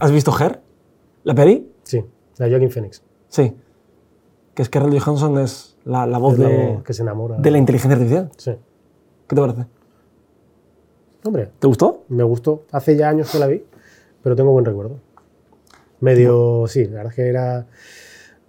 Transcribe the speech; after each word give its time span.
¿Has 0.00 0.10
visto 0.12 0.32
Her? 0.38 0.60
¿La 1.24 1.34
peli? 1.34 1.70
Sí, 1.82 2.04
la 2.36 2.48
Joaquin 2.48 2.70
Phoenix. 2.70 3.02
Sí. 3.28 3.52
Que 4.54 4.62
es 4.62 4.68
que 4.68 4.78
Scarlett 4.78 5.00
Johansson 5.02 5.38
es 5.38 5.76
la, 5.84 6.06
la 6.06 6.18
voz 6.18 6.34
Es 6.34 6.38
la 6.40 6.48
de, 6.48 6.66
voz 6.74 6.82
que 6.84 6.92
se 6.92 7.02
enamora. 7.02 7.36
de 7.36 7.50
la 7.50 7.58
inteligencia 7.58 7.94
artificial. 7.96 8.30
Sí. 8.36 8.52
¿Qué 9.28 9.36
te 9.36 9.40
parece? 9.40 9.66
Hombre, 11.24 11.50
¿Te 11.58 11.66
gustó? 11.66 12.04
me 12.08 12.22
gustó. 12.22 12.64
Hace 12.72 12.96
ya 12.96 13.08
años 13.08 13.30
que 13.30 13.38
la 13.38 13.46
vi, 13.46 13.62
pero 14.22 14.36
tengo 14.36 14.52
buen 14.52 14.64
recuerdo. 14.64 14.96
Medio, 16.00 16.64
sí, 16.68 16.84
la 16.84 16.98
verdad 16.98 17.10
es 17.10 17.16
que 17.16 17.28
era 17.28 17.66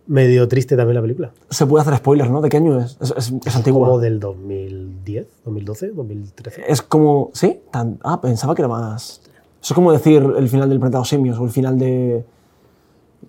medio 0.06 0.48
triste 0.48 0.78
también 0.78 0.96
la 0.96 1.02
película. 1.02 1.32
Se 1.50 1.66
puede 1.66 1.82
hacer 1.82 1.96
spoilers, 1.98 2.30
¿no? 2.30 2.42
¿De 2.42 2.50
qué 2.50 2.58
año 2.58 2.80
es? 2.80 2.98
Es, 3.02 3.14
es- 3.18 3.34
es 3.46 3.56
antigua. 3.56 3.88
Como 3.88 4.00
del 4.00 4.20
2010, 4.20 5.28
2012, 5.46 5.88
2013. 5.90 6.64
Es 6.68 6.82
como. 6.84 7.32
¿Sí? 7.34 7.60
Tan- 7.72 8.00
ah, 8.04 8.22
pensaba 8.22 8.54
que 8.56 8.62
era 8.62 8.70
más. 8.70 9.22
Eso 9.62 9.74
es 9.74 9.76
como 9.76 9.92
decir 9.92 10.22
el 10.38 10.48
final 10.50 10.70
del 10.70 10.80
planeta 10.80 10.98
de 10.98 11.02
los 11.02 11.10
simios 11.10 11.38
o 11.40 11.44
el 11.46 11.50
final 11.52 11.78
de. 11.78 12.24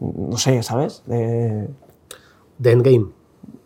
No 0.01 0.37
sé, 0.37 0.62
¿sabes? 0.62 1.02
De. 1.07 1.69
The 2.62 2.73
Endgame. 2.73 3.07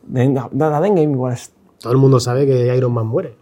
De, 0.07 0.21
de, 0.21 0.71
de 0.71 0.87
Endgame 0.87 1.13
igual 1.13 1.33
es. 1.35 1.53
Todo 1.79 1.93
el 1.93 1.99
mundo 1.99 2.19
sabe 2.21 2.47
que 2.47 2.75
Iron 2.77 2.93
Man 2.93 3.07
muere. 3.07 3.37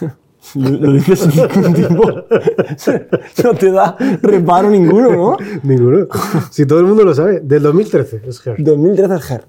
Lo, 0.54 0.70
lo 0.70 0.92
dices 0.94 1.18
sin 1.20 1.30
ningún 1.36 1.74
tipo. 1.74 2.02
No 3.44 3.54
te 3.54 3.70
da 3.70 3.94
reparo 4.22 4.70
ninguno, 4.70 5.10
¿no? 5.10 5.36
Ninguno. 5.62 6.06
si 6.50 6.64
todo 6.64 6.80
el 6.80 6.86
mundo 6.86 7.04
lo 7.04 7.14
sabe. 7.14 7.40
Del 7.40 7.62
2013 7.62 8.22
es 8.26 8.46
Her. 8.46 8.56
2013 8.58 9.14
es 9.16 9.30
Her. 9.30 9.44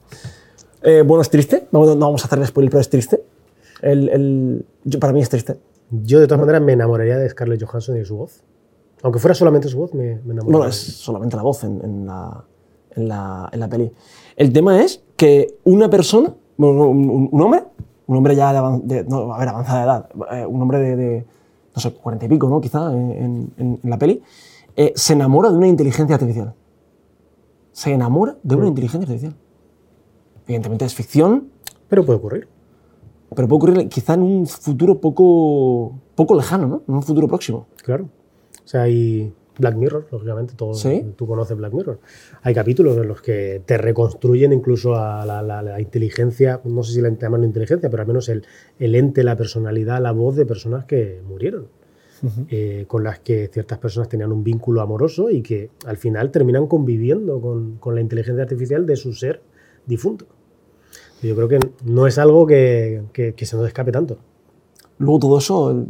Eh, 0.83 1.01
bueno, 1.07 1.21
es 1.21 1.29
triste. 1.29 1.67
No, 1.71 1.85
no 1.85 1.95
vamos 1.95 2.23
a 2.23 2.27
hacerle 2.27 2.45
spoiler, 2.45 2.69
pero 2.71 2.81
es 2.81 2.89
triste. 2.89 3.23
El, 3.81 4.09
el- 4.09 4.65
yo- 4.83 4.99
para 4.99 5.13
mí 5.13 5.21
es 5.21 5.29
triste. 5.29 5.57
Yo 5.91 6.19
de 6.19 6.27
todas 6.27 6.41
maneras 6.41 6.61
me 6.61 6.73
enamoraría 6.73 7.17
de 7.17 7.29
Scarlett 7.29 7.63
Johansson 7.63 7.95
y 7.95 7.99
de 7.99 8.05
su 8.05 8.17
voz. 8.17 8.43
Aunque 9.03 9.19
fuera 9.19 9.33
solamente 9.35 9.67
su 9.67 9.77
voz, 9.77 9.93
me, 9.93 10.03
me 10.23 10.33
enamoraría. 10.33 10.43
Bueno, 10.43 10.65
es 10.67 10.75
solamente 10.75 11.35
la 11.35 11.43
voz 11.43 11.63
en, 11.63 11.83
en 11.83 12.05
la, 12.05 12.43
en, 12.95 13.07
la, 13.07 13.49
en 13.51 13.59
la 13.59 13.67
peli. 13.67 13.91
El 14.35 14.53
tema 14.53 14.81
es 14.81 15.03
que 15.17 15.57
una 15.63 15.89
persona, 15.89 16.33
un, 16.57 17.29
un- 17.31 17.41
hombre, 17.41 17.63
un 18.07 18.17
hombre 18.17 18.35
ya 18.35 18.53
de, 18.53 18.79
de- 18.83 19.03
no, 19.05 19.33
a 19.33 19.39
ver, 19.39 19.49
avanzada 19.49 19.83
edad, 19.83 20.09
eh, 20.31 20.45
un 20.45 20.61
hombre 20.61 20.79
de, 20.79 20.95
de, 20.95 21.25
no 21.75 21.81
sé, 21.81 21.91
cuarenta 21.93 22.25
y 22.25 22.29
pico, 22.29 22.47
¿no? 22.49 22.61
Quizá, 22.61 22.91
en, 22.93 23.79
la 23.83 23.97
peli, 23.97 24.21
eh, 24.75 24.93
se 24.95 25.13
enamora 25.13 25.49
de 25.49 25.57
una 25.57 25.67
inteligencia 25.67 26.15
artificial. 26.15 26.53
Se 27.71 27.91
enamora 27.93 28.37
de 28.43 28.55
una 28.55 28.67
inteligencia 28.67 29.05
artificial. 29.07 29.35
Evidentemente 30.45 30.85
es 30.85 30.93
ficción, 30.93 31.49
Pero 31.87 32.05
puede 32.05 32.19
ocurrir. 32.19 32.47
pero 33.35 33.47
puede 33.47 33.57
ocurrir 33.57 33.89
quizá 33.89 34.13
en 34.15 34.21
un 34.23 34.45
futuro 34.47 34.99
poco, 34.99 35.93
poco 36.15 36.35
lejano, 36.35 36.67
¿no? 36.67 36.81
En 36.87 36.95
un 36.95 37.01
futuro 37.03 37.27
próximo. 37.27 37.67
Claro. 37.83 38.09
Sea, 38.71 38.83
hay 38.83 39.33
Black 39.59 39.75
Mirror, 39.75 40.07
lógicamente, 40.11 40.53
todo, 40.55 40.73
Sí. 40.73 41.03
tú 41.17 41.27
conoces 41.27 41.57
Black 41.57 41.73
Mirror. 41.73 41.99
Hay 42.41 42.53
capítulos 42.53 42.95
en 42.97 43.07
los 43.09 43.21
que 43.21 43.61
te 43.65 43.77
reconstruyen 43.77 44.53
incluso 44.53 44.95
a 44.95 45.25
la, 45.25 45.41
la- 45.41 45.61
la 45.61 45.81
inteligencia, 45.81 46.61
no 46.63 46.81
sé 46.83 46.93
si 46.93 47.01
la 47.01 47.09
llaman 47.09 47.43
inteligencia, 47.43 47.89
pero 47.89 48.01
al 48.01 48.07
menos 48.07 48.29
el, 48.29 48.45
el 48.79 48.95
ente, 48.95 49.23
la 49.25 49.35
personalidad, 49.35 50.01
la 50.01 50.13
voz 50.13 50.37
de 50.37 50.45
personas 50.45 50.85
que 50.85 51.21
murieron. 51.27 51.67
eh, 52.49 52.85
con 52.87 53.03
las 53.03 53.17
que 53.19 53.49
ciertas 53.51 53.79
personas 53.79 54.07
tenían 54.07 54.31
un 54.31 54.43
vínculo 54.43 54.81
amoroso 54.81 55.31
y 55.31 55.41
que 55.41 55.71
al 55.87 55.97
final 55.97 56.29
terminan 56.29 56.67
conviviendo 56.67 57.41
con, 57.41 57.77
con 57.77 57.95
la 57.95 58.01
inteligencia 58.01 58.43
artificial 58.43 58.85
de 58.85 58.95
su 58.95 59.13
ser 59.13 59.41
difunto. 59.87 60.27
Yo 61.23 61.35
creo 61.35 61.47
que 61.47 61.59
no 61.83 62.05
es 62.05 62.19
algo 62.19 62.45
que, 62.45 63.01
que- 63.11 63.33
que 63.33 63.45
se 63.47 63.55
nos 63.57 63.65
escape 63.65 63.91
tanto. 63.91 64.19
Luego 64.99 65.17
todo 65.17 65.39
eso 65.39 65.83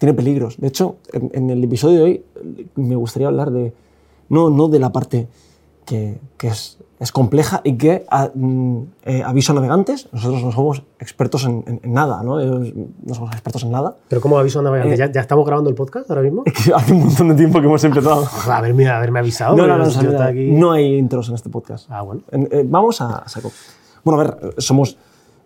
tiene 0.00 0.14
peligros. 0.14 0.56
De 0.58 0.66
hecho, 0.68 0.96
en, 1.12 1.30
en 1.34 1.50
el 1.50 1.62
episodio 1.62 1.98
de 1.98 2.02
hoy 2.02 2.24
me 2.74 2.96
gustaría 2.96 3.28
hablar 3.28 3.50
de, 3.52 3.72
no, 4.30 4.48
no 4.50 4.66
de 4.68 4.78
la 4.78 4.90
parte 4.90 5.28
que, 5.84 6.18
que 6.38 6.48
es, 6.48 6.78
es 6.98 7.12
compleja 7.12 7.60
y 7.64 7.76
que 7.76 8.04
a- 8.10 8.30
mm, 8.34 8.78
eh, 9.04 9.22
aviso 9.24 9.52
a 9.52 9.54
navegantes, 9.56 10.08
nosotros 10.12 10.42
no 10.42 10.52
somos 10.52 10.82
expertos 10.98 11.44
en, 11.44 11.62
en- 11.66 11.80
en 11.82 11.92
nada, 11.92 12.22
¿no? 12.22 12.40
Eh, 12.40 12.74
no 13.04 13.14
somos 13.14 13.30
expertos 13.32 13.62
en 13.64 13.70
nada. 13.72 13.96
Pero 14.08 14.20
como 14.22 14.38
aviso 14.38 14.60
a 14.60 14.62
navegantes, 14.62 14.98
Eh, 14.98 15.02
¿ya, 15.06 15.12
ya 15.12 15.20
estamos 15.20 15.44
grabando 15.46 15.68
el 15.68 15.76
podcast 15.76 16.08
ahora 16.10 16.22
mismo? 16.22 16.42
Es 16.46 16.52
que 16.54 16.72
hace 16.72 16.92
un 16.94 17.00
montón 17.04 17.28
de 17.28 17.34
tiempo 17.34 17.60
que 17.60 17.66
hemos 17.66 17.84
empezado. 17.84 18.24
Haberme, 18.50 18.88
haberme 18.88 19.18
avisado. 19.18 19.54
No, 19.56 19.66
no, 19.66 19.76
no, 19.78 19.84
yo 19.84 19.88
o 19.90 19.92
sea, 19.92 20.02
estaba 20.02 20.26
aquí- 20.26 20.50
no 20.52 20.72
hay 20.72 20.96
intros 20.96 21.28
en 21.28 21.34
este 21.34 21.50
podcast. 21.50 21.86
Ah, 21.90 22.00
bueno. 22.02 22.22
En- 22.30 22.48
eh, 22.50 22.64
vamos 22.66 23.00
a 23.02 23.28
saco. 23.28 23.50
Bueno, 24.04 24.20
a 24.20 24.24
ver, 24.24 24.54
somos 24.58 24.96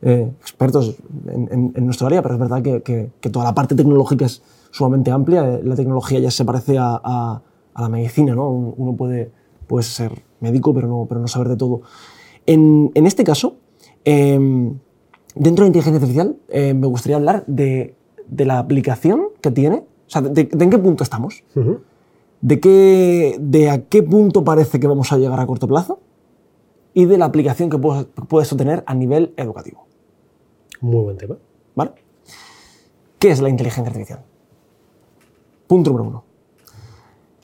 eh, 0.05 0.31
expertos 0.41 0.97
en, 1.27 1.49
en- 1.51 1.73
en 1.75 1.85
nuestro 1.85 2.07
área, 2.07 2.21
pero 2.23 2.35
es 2.35 2.41
verdad 2.41 2.63
que, 2.63 2.83
que- 2.83 3.11
que 3.21 3.31
toda 3.31 3.45
la 3.47 3.55
parte 3.55 3.75
tecnológica 3.75 4.27
es 4.27 4.43
sumamente 4.71 5.11
amplia. 5.11 5.41
Eh, 5.55 5.61
La 5.65 5.75
tecnología 5.77 6.19
ya 6.21 6.31
se 6.31 6.45
parece 6.45 6.79
a, 6.79 7.01
a- 7.03 7.43
a 7.75 7.83
la 7.83 7.89
medicina, 7.89 8.35
¿no? 8.35 8.51
Un- 8.51 8.75
Uno 8.77 8.93
puede, 8.95 9.31
puede 9.67 9.83
ser 9.85 10.23
médico, 10.41 10.73
pero 10.75 10.87
no, 10.89 11.07
pero 11.09 11.21
no 11.21 11.27
saber 11.29 11.49
de 11.49 11.57
todo. 11.57 11.81
En, 12.47 12.91
en 12.95 13.07
este 13.07 13.25
caso, 13.25 13.57
eh, 14.05 14.39
dentro 15.35 15.65
de 15.65 15.69
inteligencia 15.69 15.97
artificial, 15.99 16.37
eh, 16.49 16.75
me 16.75 16.87
gustaría 16.87 17.17
hablar 17.17 17.45
de, 17.47 17.95
de 18.29 18.45
la 18.45 18.59
aplicación 18.59 19.23
que 19.41 19.51
tiene. 19.51 19.77
O 20.07 20.11
sea, 20.11 20.21
de, 20.23 20.45
de 20.45 20.65
en 20.65 20.71
qué 20.71 20.79
punto 20.79 21.03
estamos. 21.03 21.43
Ujú. 21.57 21.79
de, 22.43 22.61
qué, 22.61 23.37
de 23.41 23.71
a 23.71 23.83
qué 23.87 24.03
punto 24.03 24.45
parece 24.45 24.79
que 24.79 24.87
vamos 24.87 25.11
a 25.13 25.17
llegar 25.17 25.41
a 25.41 25.47
corto 25.47 25.67
plazo 25.67 25.99
y 26.93 27.07
de 27.07 27.17
la 27.17 27.25
aplicación 27.25 27.71
que 27.71 27.79
puede, 27.79 28.05
puede 28.05 28.43
esto 28.43 28.55
tener 28.57 28.85
a 28.87 28.95
nivel 28.95 29.33
educativo. 29.39 29.87
Muy 30.85 31.03
buen 31.03 31.17
tema. 31.17 31.39
¿Qué 33.19 33.31
es 33.31 33.41
la 33.41 33.49
inteligencia 33.49 33.89
artificial? 33.89 34.21
Punto 35.67 35.91
número 35.91 36.11
uno. 36.11 36.25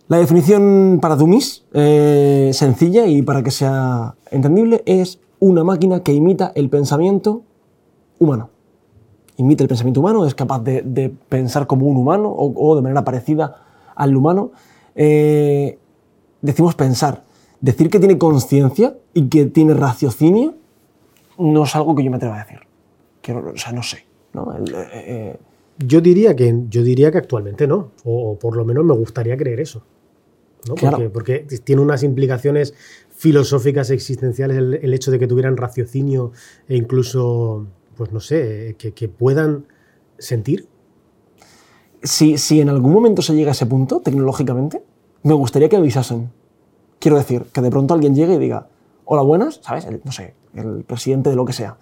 La 0.08 0.18
definición 0.18 0.98
para 1.00 1.16
dummies, 1.16 1.64
eh, 1.72 2.50
sencilla 2.52 3.06
y 3.06 3.22
para 3.22 3.42
que 3.42 3.50
sea 3.50 4.14
entendible, 4.30 4.82
es 4.84 5.20
una 5.38 5.64
máquina 5.64 6.02
que 6.02 6.12
imita 6.12 6.52
el 6.54 6.68
pensamiento 6.68 7.40
humano. 8.18 8.50
Imita 9.38 9.64
el 9.64 9.68
pensamiento 9.68 10.00
humano, 10.00 10.26
es 10.26 10.34
capaz 10.34 10.62
de, 10.62 11.14
pensar 11.30 11.66
como 11.66 11.86
un 11.86 11.96
humano 11.96 12.28
o, 12.28 12.52
o 12.54 12.76
de 12.76 12.82
manera 12.82 13.04
parecida 13.04 13.56
al 13.94 14.14
humano. 14.14 14.50
Eh, 14.94 15.78
decimos 16.42 16.74
pensar. 16.74 17.24
Decir 17.62 17.88
que 17.88 18.00
tiene 18.00 18.18
conciencia 18.18 18.98
y 19.14 19.30
que 19.30 19.46
tiene 19.46 19.72
raciocinio 19.72 20.56
no 21.38 21.64
es 21.64 21.74
algo 21.74 21.94
que 21.94 22.04
yo 22.04 22.10
me 22.10 22.18
atreva 22.18 22.36
a 22.36 22.44
decir. 22.44 22.69
Quiero- 23.22 23.50
o 23.52 23.56
sea, 23.56 23.72
no 23.72 23.82
sé. 23.82 24.04
¿no? 24.32 24.54
El, 24.56 24.74
eh, 24.74 24.86
eh, 24.92 25.36
Yo 25.78 26.00
diría 26.00 26.36
que, 26.36 26.54
yo 26.68 26.82
diría 26.82 27.10
que 27.10 27.18
actualmente 27.18 27.66
no, 27.66 27.92
o, 28.04 28.32
o 28.32 28.38
por 28.38 28.56
lo 28.56 28.64
menos 28.64 28.84
me 28.84 28.94
gustaría 28.94 29.36
creer 29.36 29.60
eso. 29.60 29.82
¿no? 30.68 30.74
Claro. 30.74 30.96
Porque, 31.10 31.40
porque 31.44 31.58
tiene 31.64 31.80
unas 31.82 32.02
implicaciones 32.02 32.74
filosóficas 33.10 33.90
existenciales 33.90 34.56
el, 34.58 34.74
el 34.74 34.94
hecho 34.94 35.10
de 35.10 35.18
que 35.18 35.26
tuvieran 35.26 35.56
raciocinio 35.56 36.32
e 36.68 36.76
incluso, 36.76 37.66
pues 37.96 38.12
no 38.12 38.20
sé, 38.20 38.76
que, 38.78 38.92
que 38.92 39.08
puedan 39.08 39.66
sentir. 40.18 40.66
si, 42.02 42.38
si 42.38 42.60
en 42.60 42.68
algún 42.68 42.92
momento 42.92 43.22
se 43.22 43.34
llega 43.34 43.50
a 43.50 43.52
ese 43.52 43.66
punto, 43.66 44.00
tecnológicamente, 44.00 44.82
me 45.22 45.34
gustaría 45.34 45.68
que 45.68 45.76
avisasen. 45.76 46.30
Quiero 46.98 47.16
decir, 47.16 47.44
que 47.52 47.60
de 47.60 47.70
pronto 47.70 47.94
alguien 47.94 48.14
llegue 48.14 48.34
y 48.34 48.38
diga, 48.38 48.68
hola 49.04 49.22
buenas, 49.22 49.60
¿sabes? 49.62 49.84
El- 49.86 50.00
no 50.04 50.12
sé, 50.12 50.34
el 50.54 50.84
presidente 50.84 51.30
de 51.30 51.36
lo 51.36 51.44
que 51.44 51.52
sea. 51.52 51.78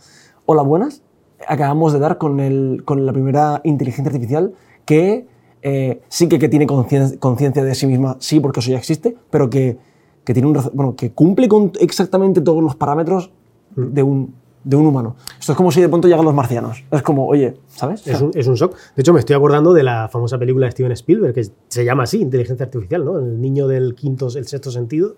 Hola 0.47 0.63
buenas, 0.63 1.03
acabamos 1.47 1.93
de 1.93 1.99
dar 1.99 2.19
con, 2.19 2.41
el, 2.41 2.83
con 2.85 3.07
la 3.07 3.13
primera 3.13 3.61
inteligencia 3.65 4.11
artificial 4.11 4.53
que 4.85 5.27
eh, 5.63 6.01
sí 6.09 6.29
que, 6.29 6.39
que 6.39 6.49
tiene 6.49 6.67
concien- 6.67 7.19
conciencia 7.19 7.63
de 7.65 7.75
sí 7.75 7.87
misma, 7.87 8.17
sí, 8.21 8.41
porque 8.41 8.61
eso 8.61 8.71
ya 8.71 8.79
existe, 8.79 9.17
pero 9.31 9.51
que, 9.51 9.77
que 10.25 10.33
tiene 10.33 10.49
un, 10.49 10.59
bueno, 10.73 10.97
que 10.97 11.13
cumple 11.13 11.49
con 11.49 11.73
exactamente 11.81 12.41
todos 12.41 12.63
los 12.63 12.77
parámetros 12.77 13.31
de 13.77 14.03
un, 14.03 14.35
de 14.65 14.77
un 14.77 14.87
humano. 14.87 15.17
Esto 15.39 15.53
es 15.53 15.57
como 15.57 15.71
si 15.71 15.81
de 15.81 15.89
pronto 15.89 16.09
llegan 16.09 16.25
los 16.25 16.35
marcianos. 16.35 16.85
Es 16.91 17.03
como, 17.03 17.27
oye, 17.27 17.55
¿sabes? 17.69 18.07
Es 18.07 18.21
un, 18.21 18.31
es 18.35 18.47
un 18.47 18.55
shock. 18.55 18.75
De 18.97 19.03
hecho, 19.03 19.13
me 19.13 19.21
estoy 19.21 19.37
acordando 19.37 19.73
de 19.73 19.83
la 19.83 20.09
famosa 20.09 20.39
película 20.39 20.67
de 20.67 20.73
Steven 20.73 20.93
Spielberg, 20.93 21.35
que 21.35 21.49
se 21.69 21.85
llama 21.85 22.05
así, 22.05 22.21
Inteligencia 22.21 22.67
Artificial, 22.67 23.05
¿no? 23.05 23.19
El 23.19 23.41
niño 23.41 23.69
del 23.69 23.95
quinto, 23.95 24.27
el 24.35 24.47
sexto 24.47 24.71
sentido, 24.71 25.17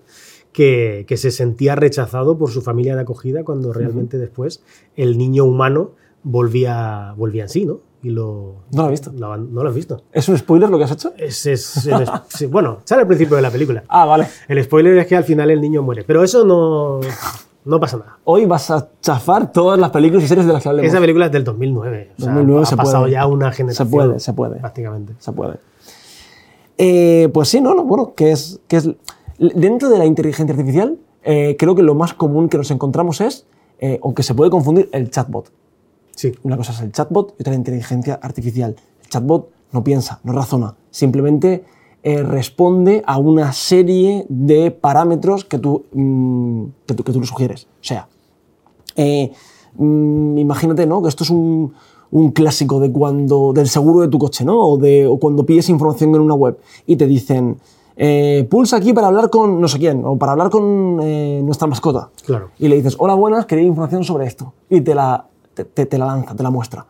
que, 0.52 1.04
que 1.06 1.16
se 1.16 1.30
sentía 1.30 1.74
rechazado 1.74 2.36
por 2.36 2.50
su 2.50 2.60
familia 2.60 2.94
de 2.94 3.02
acogida 3.02 3.44
cuando 3.44 3.72
realmente 3.72 4.18
después 4.18 4.62
el 4.96 5.16
niño 5.16 5.44
humano 5.44 5.92
volvía, 6.22 7.14
volvía 7.16 7.44
en 7.44 7.48
sí, 7.48 7.64
¿no? 7.66 7.78
Y 8.02 8.10
lo, 8.10 8.54
No 8.72 8.82
lo 8.82 8.88
he 8.88 8.90
visto. 8.92 9.12
lo 9.14 9.36
¿No 9.36 9.62
lo 9.62 9.68
has 9.68 9.74
visto? 9.74 10.02
¿Es 10.12 10.26
un 10.28 10.38
spoiler 10.38 10.70
lo 10.70 10.78
que 10.78 10.84
has 10.84 10.90
hecho? 10.92 11.12
Es, 11.18 11.44
es- 11.46 11.86
el- 11.86 12.08
sí, 12.28 12.46
bueno, 12.46 12.78
sale 12.84 13.02
al 13.02 13.06
principio 13.06 13.36
de 13.36 13.42
la 13.42 13.50
película. 13.50 13.84
Ah, 13.88 14.06
vale. 14.06 14.26
El 14.48 14.62
spoiler 14.64 14.96
es 14.98 15.06
que 15.06 15.16
al 15.16 15.24
final 15.24 15.50
el 15.50 15.60
niño 15.60 15.82
muere, 15.82 16.02
pero 16.04 16.24
eso 16.24 16.44
no, 16.44 17.00
no 17.66 17.78
pasa 17.80 17.98
nada. 17.98 18.18
Hoy 18.24 18.46
vas 18.46 18.70
a 18.70 18.88
chafar 19.02 19.52
todas 19.52 19.78
las 19.78 19.90
películas 19.90 20.24
y 20.24 20.28
series 20.28 20.46
de 20.46 20.52
las 20.54 20.62
que 20.62 20.70
hablemos. 20.70 20.90
Esa 20.90 20.98
película 21.00 21.26
es 21.26 21.32
del 21.32 21.44
2009. 21.44 22.12
O 22.18 22.22
sea, 22.22 22.32
2009 22.32 22.62
ha 22.62 22.66
se 22.66 22.76
pasado 22.76 23.02
puede. 23.02 23.12
ya 23.12 23.26
una 23.26 23.50
Se 23.50 23.56
generación. 23.58 23.90
puede, 23.90 24.18
se 24.20 24.32
puede. 24.32 24.56
Prácticamente. 24.60 25.12
Se 25.18 25.32
puede. 25.32 25.54
Eh, 26.78 27.28
pues 27.34 27.48
sí, 27.48 27.60
no, 27.60 27.74
no, 27.74 27.84
bueno, 27.84 28.14
que 28.14 28.32
es, 28.32 28.60
que 28.66 28.76
es 28.76 28.88
dentro 29.38 29.90
de 29.90 29.98
la 29.98 30.06
inteligencia 30.06 30.54
artificial, 30.54 30.96
eh, 31.22 31.56
creo 31.58 31.74
que 31.74 31.82
lo 31.82 31.94
más 31.94 32.14
común 32.14 32.48
que 32.48 32.56
nos 32.56 32.70
encontramos 32.70 33.20
es, 33.20 33.46
eh, 33.78 34.00
aunque 34.02 34.22
se 34.22 34.34
puede 34.34 34.50
confundir, 34.50 34.88
el 34.92 35.10
chatbot. 35.10 35.50
Sí. 36.20 36.34
Una 36.42 36.58
cosa 36.58 36.72
es 36.72 36.80
el 36.82 36.92
chatbot 36.92 37.34
y 37.38 37.42
otra 37.42 37.52
la 37.52 37.56
inteligencia 37.56 38.20
artificial. 38.20 38.76
El 39.02 39.08
chatbot 39.08 39.48
no 39.72 39.82
piensa, 39.82 40.20
no 40.22 40.34
razona, 40.34 40.74
simplemente 40.90 41.64
eh, 42.02 42.22
responde 42.22 43.02
a 43.06 43.16
una 43.16 43.54
serie 43.54 44.26
de 44.28 44.70
parámetros 44.70 45.46
que 45.46 45.58
tú, 45.58 45.86
mm, 45.94 46.64
que 46.86 46.92
tú, 46.92 47.04
que 47.04 47.12
tú 47.12 47.20
le 47.20 47.26
sugieres. 47.26 47.64
O 47.64 47.84
sea, 47.84 48.06
eh, 48.96 49.32
mm, 49.76 50.36
imagínate 50.36 50.84
¿no? 50.84 51.00
que 51.00 51.08
esto 51.08 51.24
es 51.24 51.30
un, 51.30 51.72
un 52.10 52.32
clásico 52.32 52.80
de 52.80 52.92
cuando, 52.92 53.54
del 53.54 53.68
seguro 53.68 54.00
de 54.00 54.08
tu 54.08 54.18
coche, 54.18 54.44
¿no? 54.44 54.60
O, 54.60 54.76
de, 54.76 55.06
o 55.06 55.18
cuando 55.18 55.46
pides 55.46 55.70
información 55.70 56.14
en 56.14 56.20
una 56.20 56.34
web 56.34 56.58
y 56.86 56.96
te 56.96 57.06
dicen, 57.06 57.56
eh, 57.96 58.46
pulsa 58.50 58.76
aquí 58.76 58.92
para 58.92 59.06
hablar 59.06 59.30
con 59.30 59.58
no 59.58 59.68
sé 59.68 59.78
quién, 59.78 60.04
o 60.04 60.18
para 60.18 60.32
hablar 60.32 60.50
con 60.50 61.00
eh, 61.02 61.40
nuestra 61.42 61.66
mascota. 61.66 62.10
Claro. 62.26 62.50
Y 62.58 62.68
le 62.68 62.76
dices, 62.76 62.96
hola, 62.98 63.14
buenas, 63.14 63.46
quería 63.46 63.64
información 63.64 64.04
sobre 64.04 64.26
esto. 64.26 64.52
Y 64.68 64.82
te 64.82 64.94
la, 64.94 65.29
te, 65.64 65.84
te- 65.84 65.86
te 65.86 65.98
la 65.98 66.06
lanza, 66.06 66.34
te 66.34 66.42
la 66.42 66.50
muestra. 66.50 66.86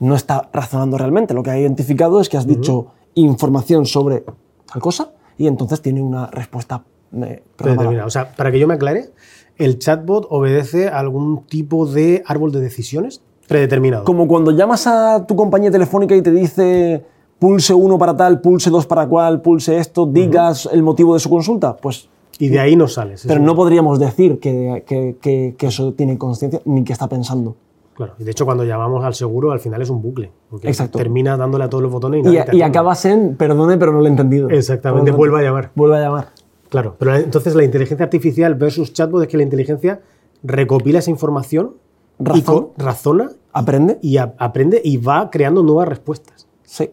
No 0.00 0.14
está 0.14 0.48
razonando 0.52 0.98
realmente. 0.98 1.34
Lo 1.34 1.42
que 1.42 1.50
ha 1.50 1.58
identificado 1.58 2.20
es 2.20 2.28
que 2.28 2.36
has 2.36 2.46
dicho 2.46 2.86
información 3.14 3.86
sobre 3.86 4.24
tal 4.72 4.82
cosa 4.82 5.10
y 5.38 5.46
entonces 5.46 5.80
tiene 5.80 6.02
una 6.02 6.26
respuesta 6.26 6.84
eh. 7.12 7.42
Predeterminado. 7.56 8.06
O 8.06 8.10
sea, 8.10 8.34
para 8.34 8.50
que 8.50 8.58
yo 8.58 8.66
me 8.66 8.74
aclare, 8.74 9.10
el 9.56 9.78
chatbot 9.78 10.26
obedece 10.30 10.88
a 10.88 10.98
algún 10.98 11.44
tipo 11.46 11.86
de 11.86 12.22
árbol 12.26 12.50
de 12.50 12.60
decisiones 12.60 13.22
predeterminado. 13.46 14.04
Como 14.04 14.26
cuando 14.26 14.50
llamas 14.50 14.86
a 14.86 15.24
tu 15.26 15.36
compañía 15.36 15.70
telefónica 15.70 16.16
y 16.16 16.22
te 16.22 16.32
dice 16.32 17.04
pulse 17.38 17.72
uno 17.74 17.98
para 17.98 18.16
tal, 18.16 18.40
pulse 18.40 18.70
dos 18.70 18.86
para 18.86 19.06
cual, 19.06 19.42
pulse 19.42 19.78
esto, 19.78 20.06
digas 20.06 20.68
el 20.72 20.82
motivo 20.82 21.14
de 21.14 21.20
su 21.20 21.28
consulta, 21.30 21.76
pues... 21.76 22.08
Y 22.38 22.48
de 22.48 22.58
ahí 22.58 22.74
no 22.74 22.88
sales. 22.88 23.24
Pero 23.28 23.40
no 23.40 23.54
podríamos 23.54 23.98
decir 24.00 24.40
que, 24.40 24.82
que- 24.86 25.16
que- 25.20 25.54
que 25.56 25.66
eso 25.66 25.92
tiene 25.92 26.16
conciencia 26.18 26.60
ni 26.64 26.82
que 26.82 26.92
está 26.92 27.06
pensando. 27.08 27.54
Claro. 27.94 28.14
Y 28.18 28.24
de 28.24 28.30
hecho, 28.32 28.44
cuando 28.44 28.64
llamamos 28.64 29.04
al 29.04 29.14
seguro, 29.14 29.52
al 29.52 29.60
final 29.60 29.80
es 29.80 29.88
un 29.90 30.02
bucle. 30.02 30.32
Porque 30.50 30.68
Exacto. 30.68 30.98
termina 30.98 31.36
dándole 31.36 31.64
a 31.64 31.68
todos 31.70 31.82
los 31.82 31.92
botones 31.92 32.18
y, 32.18 32.20
Y, 32.20 32.24
nadie 32.24 32.32
te 32.38 32.38
y 32.38 32.42
atiende. 32.62 32.64
acabas 32.64 33.04
en 33.04 33.36
perdone, 33.36 33.78
pero 33.78 33.92
no 33.92 34.00
lo 34.00 34.06
he 34.06 34.08
entendido. 34.08 34.50
Exactamente, 34.50 35.10
vuelve 35.12 35.38
a 35.38 35.42
llamar. 35.42 35.70
Vuelve 35.74 35.96
a 35.98 36.00
llamar. 36.00 36.28
Claro. 36.68 36.96
Pero 36.98 37.14
entonces 37.16 37.54
la 37.54 37.62
inteligencia 37.62 38.02
artificial 38.04 38.54
versus 38.56 38.92
chatbot 38.92 39.22
es 39.22 39.28
que 39.28 39.36
la 39.36 39.44
inteligencia 39.44 40.00
recopila 40.42 40.98
esa 40.98 41.10
información 41.10 41.74
y 42.18 42.24
Razón. 42.24 42.42
co- 42.44 42.72
razona 42.76 43.30
Aprende. 43.52 43.98
y 44.02 44.16
a- 44.16 44.34
aprende 44.38 44.80
y 44.84 44.96
va 44.96 45.30
creando 45.30 45.62
nuevas 45.62 45.86
respuestas. 45.88 46.48
Sí. 46.64 46.90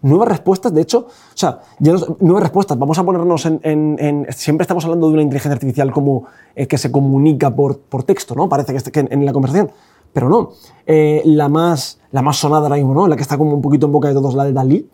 Nuevas 0.00 0.28
respuestas, 0.28 0.72
de 0.72 0.80
hecho, 0.80 1.00
o 1.08 1.10
sea, 1.34 1.58
ya 1.80 1.92
no- 1.92 2.16
nuevas 2.20 2.44
respuestas. 2.44 2.78
Vamos 2.78 2.96
a 2.98 3.04
ponernos 3.04 3.44
en, 3.46 3.60
en- 3.64 3.96
en- 3.98 4.26
Siempre 4.32 4.62
estamos 4.62 4.84
hablando 4.84 5.08
de 5.08 5.14
una 5.14 5.22
inteligencia 5.22 5.52
artificial 5.52 5.90
como 5.92 6.24
eh, 6.54 6.66
que 6.68 6.78
se 6.78 6.90
comunica 6.92 7.54
por, 7.54 7.78
por 7.80 8.04
texto, 8.04 8.34
¿no? 8.36 8.48
Parece 8.48 8.72
que, 8.72 8.78
está- 8.78 8.90
que 8.92 9.00
en, 9.00 9.08
en 9.12 9.26
la 9.26 9.32
conversación. 9.32 9.70
Pero 10.12 10.28
no. 10.28 10.50
Eh, 10.86 11.22
la, 11.24 11.48
más, 11.48 12.00
la 12.12 12.22
más 12.22 12.36
sonada 12.36 12.62
ahora 12.64 12.76
mismo, 12.76 12.94
¿no? 12.94 13.06
La 13.08 13.16
que 13.16 13.22
está 13.22 13.36
como 13.38 13.54
un 13.54 13.62
poquito 13.62 13.86
en 13.86 13.92
boca 13.92 14.08
de 14.08 14.14
todos, 14.14 14.34
la 14.34 14.44
de 14.44 14.52
Dalí, 14.52 14.88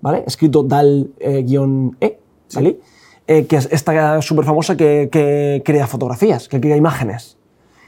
¿vale? 0.00 0.24
Escrito 0.26 0.62
Dal-E, 0.62 2.18
Dalí, 2.52 2.80
eh, 3.26 3.46
que 3.46 3.56
es 3.56 3.68
esta 3.72 4.20
súper 4.22 4.44
famosa 4.44 4.76
que, 4.76 5.08
que 5.10 5.62
crea 5.64 5.86
fotografías, 5.86 6.48
que 6.48 6.60
crea 6.60 6.76
imágenes 6.76 7.36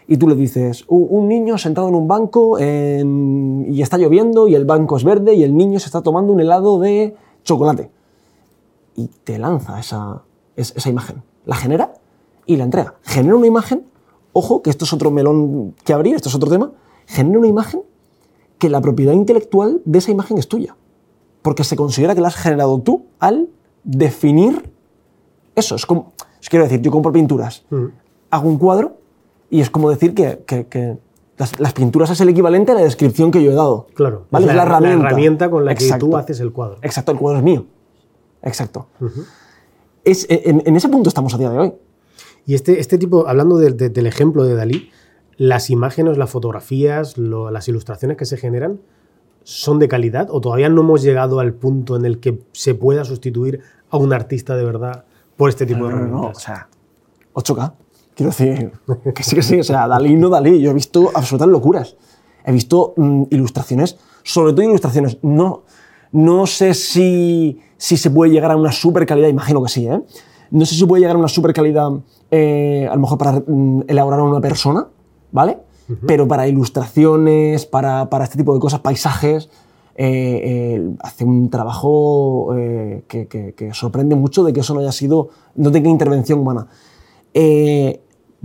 y 0.07 0.17
tú 0.17 0.27
le 0.29 0.35
dices, 0.35 0.85
"U- 0.89 1.07
un 1.11 1.29
niño 1.29 1.59
sentado 1.59 1.89
en 1.89 1.95
un 1.95 2.09
banco 2.09 2.59
en- 2.59 3.67
y 3.69 3.83
está 3.83 3.99
lloviendo 3.99 4.49
y 4.49 4.55
el 4.55 4.65
banco 4.65 4.97
es 4.97 5.05
verde 5.05 5.35
y 5.35 5.43
el 5.45 5.57
niño 5.57 5.79
se 5.79 5.87
está 5.87 6.01
tomando 6.03 6.33
un 6.33 6.41
helado 6.41 6.79
de 6.81 7.15
chocolate. 7.45 7.91
Y 8.97 9.09
te 9.25 9.39
lanza 9.39 9.79
esa, 9.79 10.23
es- 10.57 10.73
esa 10.77 10.89
imagen. 10.89 11.23
La 11.45 11.55
genera 11.57 11.93
y 12.47 12.57
la 12.57 12.65
entrega. 12.65 12.95
Genera 13.03 13.37
una 13.37 13.47
imagen, 13.47 13.85
ojo, 14.39 14.63
que 14.63 14.71
esto 14.71 14.85
es 14.85 14.93
otro 14.93 15.11
melón 15.11 15.75
que 15.85 15.93
abrir, 15.93 16.15
esto 16.15 16.29
es 16.29 16.35
otro 16.35 16.49
tema, 16.51 16.73
genera 17.07 17.39
una 17.39 17.49
imagen 17.49 17.83
que 18.59 18.69
la 18.69 18.81
propiedad 18.81 19.13
intelectual 19.13 19.81
de 19.85 19.99
esa 19.99 20.11
imagen 20.11 20.39
es 20.39 20.49
tuya. 20.49 20.77
Porque 21.43 21.65
se 21.65 21.77
considera 21.77 22.15
que 22.15 22.21
la 22.21 22.29
has 22.29 22.37
generado 22.37 22.81
tú 22.81 23.07
al 23.21 23.49
definir 23.85 24.71
eso. 25.55 25.75
Es 25.77 25.87
como, 25.87 26.13
os 26.41 26.49
quiero 26.49 26.65
decir, 26.65 26.81
yo 26.81 26.91
compro 26.91 27.13
pinturas, 27.13 27.65
hago 28.31 28.49
un 28.49 28.59
cuadro 28.59 28.99
y 29.51 29.61
es 29.61 29.71
como 29.71 29.91
decir 29.91 30.15
que, 30.15 30.43
que- 30.47 30.67
que 30.67 30.99
las, 31.37 31.59
las 31.61 31.73
pinturas 31.73 32.11
es 32.11 32.21
el 32.21 32.29
equivalente 32.31 32.73
a 32.73 32.75
la 32.75 32.81
descripción 32.81 33.31
que 33.31 33.43
yo 33.43 33.53
he 33.53 33.55
dado. 33.55 33.87
Claro. 33.95 34.27
¿Vale? 34.31 34.47
Es 34.49 34.55
la, 34.57 34.63
herramienta. 34.65 35.49
con 35.49 35.65
la 35.65 35.75
que 35.77 35.85
Exacto. 35.85 36.07
tú 36.07 36.17
haces 36.17 36.41
el 36.41 36.53
cuadro. 36.53 36.79
Exacto, 36.83 37.13
el 37.13 37.19
cuadro 37.19 37.39
es 37.39 37.45
mío. 37.45 37.65
Exacto. 38.43 38.87
es, 40.05 40.27
en, 40.29 40.63
en 40.67 40.77
ese 40.77 40.89
punto 40.89 41.09
estamos 41.09 41.33
a 41.35 41.39
día 41.39 41.51
de 41.51 41.59
hoy. 41.59 41.73
Y 42.49 42.55
este, 42.55 42.81
este 42.81 42.97
tipo, 42.97 43.29
hablando 43.29 43.59
del- 43.59 43.77
de- 43.77 43.91
del 43.91 44.07
ejemplo 44.07 44.43
de 44.45 44.55
Dalí, 44.55 44.89
las 45.37 45.69
imágenes, 45.69 46.17
las 46.17 46.31
fotografías, 46.31 47.19
lo- 47.19 47.51
las 47.51 47.69
ilustraciones 47.69 48.17
que 48.17 48.25
se 48.25 48.39
generan, 48.39 48.81
¿son 49.45 49.79
de 49.79 49.87
calidad 49.87 50.29
o 50.31 50.41
todavía 50.41 50.71
no 50.71 50.81
hemos 50.81 51.03
llegado 51.03 51.41
al 51.41 51.53
punto 51.53 51.95
en 51.97 52.07
el 52.07 52.21
que 52.21 52.41
se 52.53 52.75
pueda 52.75 53.05
sustituir 53.05 53.61
a 53.91 53.99
un 53.99 54.15
artista 54.15 54.57
de 54.57 54.65
verdad 54.65 55.05
por 55.37 55.51
este 55.51 55.67
tipo 55.67 55.87
de 55.89 55.91
No, 55.93 55.99
no, 56.01 56.07
no, 56.07 56.07
o 56.07 56.09
herramientas? 56.15 56.43
sea, 56.43 56.69
8K. 57.35 57.75
Quiero 58.15 58.31
decir, 58.31 58.73
que 59.15 59.23
sí, 59.23 59.37
que 59.37 59.43
sí. 59.43 59.61
O 59.61 59.65
sea, 59.65 59.87
Dalí 59.87 60.17
no 60.17 60.31
Dalí. 60.31 60.59
Yo 60.61 60.71
he 60.71 60.75
visto 60.75 61.11
absolutas 61.15 61.49
locuras. 61.49 61.97
He 62.47 62.53
visto 62.53 62.95
mm, 62.97 63.25
ilustraciones, 63.31 63.99
sobre 64.25 64.55
todo 64.55 64.63
ilustraciones. 64.63 65.19
No, 65.23 65.65
no 66.13 66.47
sé 66.47 66.73
si, 66.73 67.61
si 67.77 67.99
se 67.99 68.09
puede 68.11 68.33
llegar 68.33 68.51
a 68.53 68.57
una 68.57 68.73
super 68.73 69.05
calidad, 69.05 69.29
imagino 69.29 69.63
que 69.63 69.69
sí, 69.69 69.87
¿eh? 69.87 70.01
No 70.51 70.65
sé 70.65 70.73
si 70.75 70.81
se 70.81 70.87
puede 70.87 71.03
llegar 71.03 71.15
a 71.17 71.19
una 71.19 71.29
super 71.29 71.53
calidad, 71.53 71.91
eh, 72.31 72.87
a 72.91 72.95
lo 72.95 73.01
mejor 73.01 73.19
para 73.19 73.43
mm, 73.47 73.83
elaborar 73.89 74.21
a 74.21 74.25
una 74.25 74.41
persona, 74.41 74.87
¿vale? 75.33 75.59
Pero 76.07 76.29
para 76.29 76.47
ilustraciones, 76.47 77.65
para, 77.65 78.11
para 78.11 78.25
este 78.25 78.37
tipo 78.37 78.53
de 78.53 78.61
cosas, 78.61 78.81
paisajes, 78.81 79.49
eh, 79.97 80.41
eh, 80.77 80.91
hace 81.01 81.25
un 81.25 81.49
trabajo 81.49 82.55
eh, 82.57 83.05
que, 83.09 83.27
que- 83.27 83.55
que 83.55 83.73
sorprende 83.73 84.15
mucho 84.15 84.45
de 84.45 84.53
que 84.53 84.61
eso 84.61 84.75
no 84.75 84.81
haya 84.81 84.93
sido, 84.93 85.31
no 85.57 85.73
tenga 85.73 85.89
intervención 85.89 86.41
humana. 86.41 86.67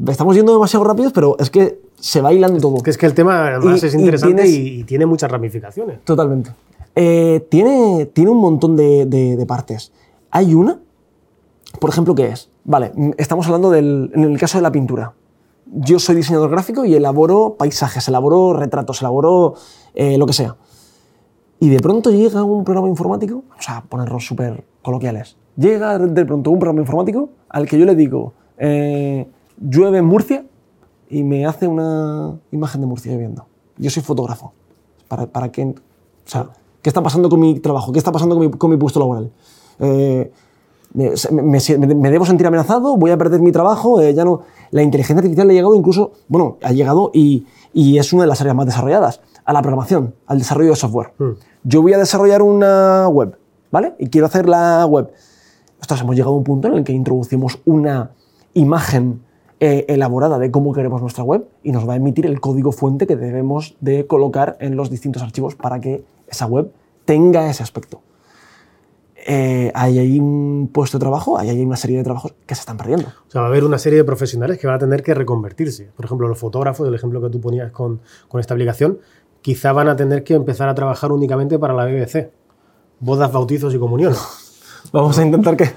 Estamos 0.07 0.35
yendo 0.35 0.53
demasiado 0.53 0.85
rápidos, 0.85 1.11
pero 1.13 1.35
es 1.39 1.49
que 1.49 1.79
se 1.99 2.21
va 2.21 2.33
hilando 2.33 2.59
todo. 2.59 2.81
Que 2.81 2.89
es 2.89 2.97
que 2.97 3.05
el 3.05 3.13
tema 3.13 3.47
además 3.55 3.83
Y- 3.83 3.87
es 3.87 3.93
y 3.93 3.97
interesante 3.97 4.43
tienes- 4.43 4.57
y, 4.57 4.83
tiene 4.85 5.05
muchas 5.05 5.29
ramificaciones. 5.31 6.03
Totalmente. 6.03 6.51
Tiene, 6.95 8.05
tiene 8.13 8.31
un 8.31 8.37
montón 8.37 8.75
de, 8.75 9.05
de- 9.05 9.35
de 9.35 9.45
partes. 9.45 9.91
Hay 10.31 10.53
una, 10.53 10.79
por 11.79 11.89
ejemplo, 11.89 12.15
que 12.15 12.27
es, 12.27 12.49
vale, 12.63 12.91
mm, 12.95 13.11
estamos 13.17 13.45
hablando 13.47 13.69
del, 13.69 14.11
en 14.13 14.23
el 14.23 14.39
caso 14.39 14.57
de 14.57 14.61
la 14.61 14.71
pintura. 14.71 15.13
Yo 15.65 15.99
soy 15.99 16.15
diseñador 16.15 16.51
gráfico 16.51 16.85
y 16.85 16.93
elaboro 16.93 17.55
paisajes, 17.57 18.07
elaboro 18.07 18.53
retratos, 18.53 19.01
elaboro 19.01 19.55
eh, 19.95 20.17
lo 20.17 20.25
que 20.25 20.33
sea. 20.33 20.55
Y 21.59 21.69
de 21.69 21.79
pronto 21.79 22.11
llega 22.11 22.43
un 22.43 22.63
programa 22.63 22.89
informático, 22.89 23.43
vamos 23.49 23.69
a 23.69 23.81
ponerlos 23.83 24.25
súper 24.25 24.65
coloquiales. 24.81 25.37
Llega 25.55 25.97
de 25.97 26.25
pronto 26.25 26.51
un 26.51 26.59
programa 26.59 26.81
informático 26.81 27.29
al 27.49 27.67
que 27.67 27.79
yo 27.79 27.85
le 27.85 27.95
digo, 27.95 28.33
eh, 28.57 29.27
llueve 29.57 29.99
en 29.99 30.05
Murcia 30.05 30.45
y 31.09 31.23
me 31.23 31.45
hace 31.45 31.67
una 31.67 32.37
imagen 32.51 32.81
de 32.81 32.87
Murcia 32.87 33.13
lloviendo. 33.13 33.45
Yo 33.77 33.89
soy 33.89 34.03
fotógrafo. 34.03 34.53
¿Para, 35.07 35.27
para 35.27 35.51
qué? 35.51 35.63
O 35.63 35.73
sea, 36.25 36.49
¿qué 36.81 36.89
está 36.89 37.01
pasando 37.01 37.29
con 37.29 37.39
mi 37.39 37.59
trabajo? 37.59 37.91
¿Qué 37.91 37.99
está 37.99 38.11
pasando 38.11 38.35
con 38.35 38.45
mi, 38.45 38.51
con 38.51 38.69
mi 38.69 38.77
puesto 38.77 38.99
laboral? 38.99 39.31
Eh, 39.79 40.31
me, 40.93 41.11
me- 41.31 41.95
me- 41.95 42.11
debo 42.11 42.25
sentir 42.25 42.45
amenazado, 42.47 42.95
voy 42.97 43.11
a 43.11 43.17
perder 43.17 43.41
mi 43.41 43.51
trabajo, 43.51 43.99
eh, 44.01 44.13
ya 44.13 44.23
no. 44.25 44.41
La 44.71 44.81
inteligencia 44.83 45.19
artificial 45.19 45.49
ha 45.49 45.53
llegado 45.53 45.75
incluso, 45.75 46.11
bueno, 46.27 46.57
ha 46.63 46.71
llegado 46.71 47.11
y, 47.13 47.45
y 47.73 47.97
es 47.97 48.11
una 48.13 48.23
de 48.23 48.27
las 48.27 48.41
áreas 48.41 48.55
más 48.55 48.65
desarrolladas, 48.65 49.21
a 49.45 49.53
la 49.53 49.61
programación, 49.61 50.13
al 50.27 50.37
desarrollo 50.39 50.69
de 50.71 50.75
software. 50.75 51.11
Yo 51.63 51.81
voy 51.81 51.93
a 51.93 51.97
desarrollar 51.97 52.41
una 52.41 53.07
web, 53.07 53.37
¿vale? 53.71 53.93
Y 53.99 54.07
quiero 54.07 54.27
hacer 54.27 54.47
la 54.49 54.85
web. 54.85 55.11
Ostras, 55.81 56.01
hemos 56.01 56.15
llegado 56.15 56.33
a 56.33 56.37
un 56.37 56.43
punto 56.43 56.67
en 56.69 56.75
el 56.75 56.83
que 56.83 56.93
introducimos 56.93 57.59
una 57.65 58.11
imagen 58.53 59.21
eh, 59.59 59.85
elaborada 59.87 60.39
de 60.39 60.51
cómo 60.51 60.73
queremos 60.73 61.01
nuestra 61.01 61.23
web 61.23 61.45
y 61.63 61.71
nos 61.71 61.87
va 61.87 61.93
a 61.93 61.95
emitir 61.97 62.25
el 62.25 62.39
código 62.41 62.71
fuente 62.71 63.07
que 63.07 63.15
debemos 63.15 63.75
de 63.81 64.07
colocar 64.07 64.57
en 64.59 64.75
los 64.75 64.89
distintos 64.89 65.21
archivos 65.23 65.55
para 65.55 65.79
que 65.79 66.03
esa 66.27 66.45
web 66.45 66.71
tenga 67.05 67.49
ese 67.49 67.63
aspecto. 67.63 68.01
Eh, 69.25 69.71
hay 69.73 69.99
ahí 69.99 70.19
un 70.19 70.69
puesto 70.73 70.97
de 70.97 71.01
trabajo, 71.01 71.37
hay 71.37 71.49
ahí 71.49 71.61
una 71.61 71.77
serie 71.77 71.97
de 71.97 72.03
trabajos 72.03 72.33
que 72.45 72.55
se 72.55 72.61
están 72.61 72.77
perdiendo. 72.77 73.07
O 73.07 73.31
sea, 73.31 73.41
va 73.41 73.47
a 73.47 73.49
haber 73.49 73.63
una 73.63 73.77
serie 73.77 73.97
de 73.97 74.03
profesionales 74.03 74.59
que 74.59 74.67
van 74.67 74.75
a 74.75 74.79
tener 74.79 75.01
que 75.01 75.13
reconvertirse. 75.13 75.89
Por 75.95 76.05
ejemplo, 76.05 76.27
los 76.27 76.37
fotógrafos, 76.37 76.87
el 76.87 76.93
ejemplo 76.93 77.21
que 77.21 77.29
tú 77.29 77.39
ponías 77.39 77.71
con, 77.71 78.01
con 78.27 78.41
esta 78.41 78.53
aplicación, 78.53 78.99
quizá 79.41 79.71
van 79.71 79.87
a 79.87 79.95
tener 79.95 80.23
que 80.23 80.33
empezar 80.33 80.67
a 80.67 80.75
trabajar 80.75 81.11
únicamente 81.11 81.57
para 81.57 81.73
la 81.73 81.85
BBC. 81.85 82.31
Bodas, 82.99 83.31
bautizos 83.31 83.73
y 83.73 83.79
comuniones. 83.79 84.19
Vamos 84.91 85.17
a 85.17 85.23
intentar 85.23 85.55
que. 85.55 85.69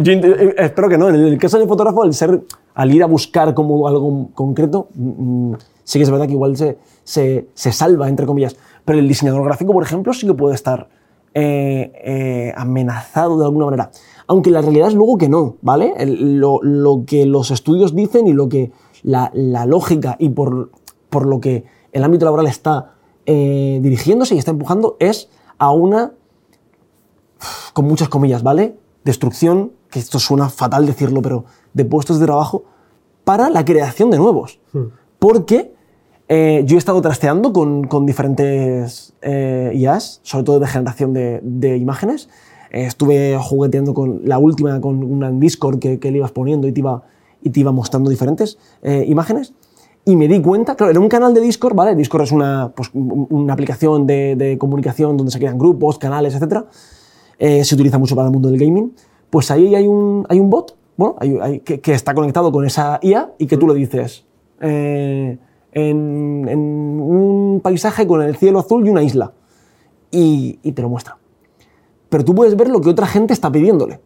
Yo 0.00 0.12
eh, 0.12 0.54
espero 0.58 0.88
que 0.88 0.98
no. 0.98 1.08
En 1.08 1.16
el 1.16 1.38
caso 1.38 1.58
del 1.58 1.66
fotógrafo, 1.66 2.02
al, 2.02 2.12
ser, 2.12 2.42
al 2.74 2.94
ir 2.94 3.02
a 3.02 3.06
buscar 3.06 3.54
como 3.54 3.88
algo 3.88 4.30
concreto, 4.34 4.88
mm, 4.94 5.52
mm, 5.52 5.56
sí 5.84 5.98
que 5.98 6.02
es 6.02 6.10
verdad 6.10 6.26
que 6.26 6.32
igual 6.32 6.56
se, 6.56 6.78
se, 7.02 7.48
se 7.54 7.72
salva, 7.72 8.08
entre 8.08 8.26
comillas. 8.26 8.56
Pero 8.84 8.98
el 8.98 9.08
diseñador 9.08 9.44
gráfico, 9.44 9.72
por 9.72 9.82
ejemplo, 9.82 10.12
sí 10.12 10.26
que 10.26 10.34
puede 10.34 10.54
estar 10.54 10.88
eh, 11.34 11.92
eh, 12.04 12.52
amenazado 12.56 13.38
de 13.38 13.44
alguna 13.44 13.66
manera. 13.66 13.90
Aunque 14.26 14.50
la 14.50 14.62
realidad 14.62 14.88
es 14.88 14.94
luego 14.94 15.18
que 15.18 15.28
no, 15.28 15.56
¿vale? 15.62 15.92
El- 15.98 16.38
lo, 16.38 16.60
lo 16.62 17.04
que 17.06 17.26
los 17.26 17.50
estudios 17.50 17.94
dicen 17.94 18.26
y 18.26 18.32
lo 18.32 18.48
que 18.48 18.72
la, 19.02 19.30
la 19.34 19.66
lógica 19.66 20.16
y 20.18 20.30
por, 20.30 20.70
por 21.10 21.26
lo 21.26 21.40
que 21.40 21.64
el 21.92 22.04
ámbito 22.04 22.24
laboral 22.24 22.46
está 22.46 22.92
eh, 23.26 23.80
dirigiéndose 23.82 24.34
y 24.34 24.38
está 24.38 24.50
empujando 24.52 24.96
es 25.00 25.28
a 25.58 25.70
una 25.72 26.12
con 27.72 27.84
muchas 27.86 28.08
comillas, 28.08 28.42
¿vale? 28.42 28.76
Destrucción, 29.04 29.72
que 29.90 29.98
esto 29.98 30.18
suena 30.18 30.48
fatal 30.48 30.86
decirlo, 30.86 31.20
pero 31.20 31.44
de 31.74 31.84
puestos 31.84 32.18
de 32.18 32.26
trabajo 32.26 32.64
para 33.24 33.50
la 33.50 33.64
creación 33.64 34.10
de 34.10 34.18
nuevos. 34.18 34.60
Porque 35.18 35.73
eh, 36.28 36.62
yo 36.66 36.76
he 36.76 36.78
estado 36.78 37.00
trasteando 37.02 37.52
con, 37.52 37.84
con 37.86 38.06
diferentes 38.06 39.14
eh, 39.22 39.72
IAs, 39.74 40.20
sobre 40.22 40.44
todo 40.44 40.60
de 40.60 40.66
generación 40.66 41.12
de, 41.12 41.40
de 41.42 41.76
imágenes. 41.76 42.28
Eh, 42.70 42.84
estuve 42.86 43.36
jugueteando 43.38 43.94
con 43.94 44.22
la 44.24 44.38
última, 44.38 44.80
con 44.80 45.02
una 45.04 45.28
en 45.28 45.38
Discord 45.40 45.78
que, 45.78 45.98
que 45.98 46.10
le 46.10 46.18
ibas 46.18 46.32
poniendo 46.32 46.66
y 46.66 46.72
te 46.72 46.80
iba, 46.80 47.02
y 47.42 47.50
te 47.50 47.60
iba 47.60 47.72
mostrando 47.72 48.10
diferentes 48.10 48.58
eh, 48.82 49.04
imágenes. 49.06 49.52
Y 50.06 50.16
me 50.16 50.28
di 50.28 50.40
cuenta, 50.42 50.74
claro, 50.76 50.90
era 50.90 51.00
un 51.00 51.08
canal 51.08 51.32
de 51.32 51.40
Discord, 51.40 51.74
¿vale? 51.74 51.94
Discord 51.94 52.22
es 52.24 52.32
una, 52.32 52.72
pues, 52.76 52.90
un- 52.92 53.26
una 53.30 53.52
aplicación 53.54 54.06
de, 54.06 54.36
de 54.36 54.58
comunicación 54.58 55.16
donde 55.16 55.30
se 55.32 55.38
crean 55.38 55.56
grupos, 55.58 55.98
canales, 55.98 56.34
etc. 56.34 56.64
se 57.38 57.74
utiliza 57.74 57.98
mucho 57.98 58.14
para 58.14 58.28
el 58.28 58.32
mundo 58.32 58.48
del 58.50 58.58
gaming. 58.58 58.92
Pues 59.30 59.50
ahí 59.50 59.74
hay 59.74 59.86
un, 59.86 60.26
hay 60.28 60.40
un 60.40 60.50
bot, 60.50 60.76
bueno, 60.96 61.16
hay- 61.18 61.38
hay- 61.40 61.60
que, 61.60 61.80
que 61.80 61.92
está 61.92 62.14
conectado 62.14 62.52
con 62.52 62.64
esa 62.66 62.98
IA 63.02 63.32
y 63.38 63.46
que 63.46 63.56
tú 63.56 63.66
le 63.66 63.74
dices, 63.74 64.24
eh, 64.60 65.38
en, 65.74 66.46
en 66.48 66.58
un 66.58 67.60
paisaje 67.62 68.06
con 68.06 68.22
el 68.22 68.36
cielo 68.36 68.60
azul 68.60 68.86
y 68.86 68.90
una 68.90 69.02
isla. 69.02 69.32
Y, 70.10 70.58
y 70.62 70.72
te 70.72 70.80
lo 70.82 70.88
muestra. 70.88 71.18
Pero 72.08 72.24
tú 72.24 72.34
puedes 72.34 72.56
ver 72.56 72.68
lo 72.68 72.80
que 72.80 72.90
otra 72.90 73.06
gente 73.06 73.32
está 73.34 73.50
pidiéndole. 73.52 74.00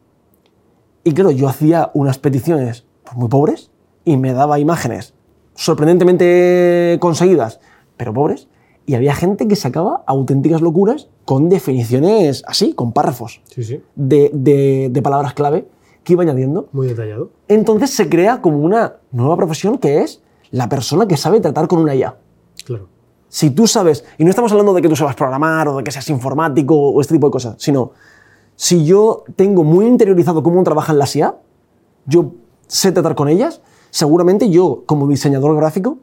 Y 1.05 1.13
claro, 1.13 1.31
yo 1.31 1.49
hacía 1.49 1.91
unas 1.95 2.19
peticiones 2.19 2.87
pues, 3.05 3.17
muy 3.17 3.29
pobres 3.29 3.71
y 4.05 4.17
me 4.17 4.33
daba 4.33 4.59
imágenes 4.59 5.15
sorprendentemente 5.55 6.99
conseguidas, 7.01 7.61
pero 7.97 8.13
pobres. 8.13 8.49
Y 8.87 8.95
había 8.95 9.15
gente 9.15 9.47
que 9.49 9.57
sacaba 9.57 10.03
auténticas 10.07 10.61
locuras 10.63 11.09
con 11.25 11.49
definiciones 11.49 12.43
así, 12.47 12.73
con 12.73 12.93
párrafos 12.93 13.43
Sí, 13.45 13.63
sí. 13.63 13.83
de, 13.97 14.31
de- 14.33 14.89
de 14.91 15.03
palabras 15.03 15.35
clave 15.35 15.67
que 16.05 16.15
iba 16.15 16.23
añadiendo. 16.23 16.69
Muy 16.73 16.87
detallado. 16.87 17.31
Entonces 17.49 17.91
se 17.91 18.09
crea 18.09 18.41
como 18.41 18.59
una 18.61 18.97
nueva 19.13 19.37
profesión 19.37 19.77
que 19.79 20.03
es 20.03 20.23
la 20.51 20.69
persona 20.69 21.07
que 21.07 21.17
sabe 21.17 21.41
tratar 21.41 21.69
con 21.69 21.81
una 21.81 21.95
IA. 21.95 22.17
Claro. 22.65 22.89
Si 23.29 23.51
tú 23.51 23.67
sabes, 23.67 24.05
y 24.17 24.25
no 24.25 24.31
estamos 24.31 24.51
hablando 24.53 24.73
de 24.73 24.81
que 24.83 24.89
tú 24.89 24.97
sabes 24.97 25.15
programar 25.15 25.69
o 25.69 25.77
de 25.77 25.85
que 25.85 25.91
seas 25.91 26.09
informático 26.11 26.75
o 26.75 27.01
este 27.01 27.15
tipo 27.15 27.27
de 27.27 27.33
cosas, 27.33 27.57
sino 27.59 27.93
si 28.57 28.85
yo 28.85 29.25
tengo 29.37 29.65
muy 29.65 29.87
interiorizado 29.87 30.43
cómo 30.43 30.63
trabajan 30.63 30.99
las 30.99 31.15
IA, 31.15 31.37
yo 32.07 32.33
sé 32.67 32.91
tratar 32.93 33.15
con 33.15 33.29
ellas, 33.29 33.61
seguramente 33.91 34.49
yo 34.51 34.83
como 34.87 35.07
diseñador 35.07 35.55
gráfico 35.57 35.99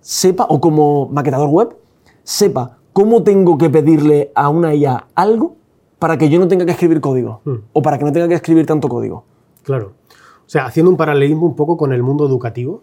sepa, 0.00 0.46
o 0.48 0.60
como 0.60 1.08
maquetador 1.08 1.48
web, 1.48 1.76
sepa 2.22 2.78
cómo 2.92 3.22
tengo 3.22 3.58
que 3.58 3.68
pedirle 3.68 4.32
a 4.34 4.48
una 4.48 4.74
IA 4.74 5.08
algo 5.14 5.56
para 5.98 6.16
que 6.16 6.28
yo 6.30 6.38
no 6.38 6.48
tenga 6.48 6.64
que 6.64 6.72
escribir 6.72 7.00
código 7.00 7.42
Hmm. 7.44 7.56
o 7.72 7.82
para 7.82 7.98
que 7.98 8.04
no 8.04 8.12
tenga 8.12 8.28
que 8.28 8.34
escribir 8.34 8.64
tanto 8.66 8.88
código. 8.88 9.24
Claro. 9.64 9.92
O 10.46 10.50
sea, 10.50 10.64
haciendo 10.64 10.90
un 10.90 10.96
paralelismo 10.96 11.44
un 11.44 11.54
poco 11.56 11.76
con 11.76 11.92
el 11.92 12.02
mundo 12.02 12.26
educativo, 12.26 12.82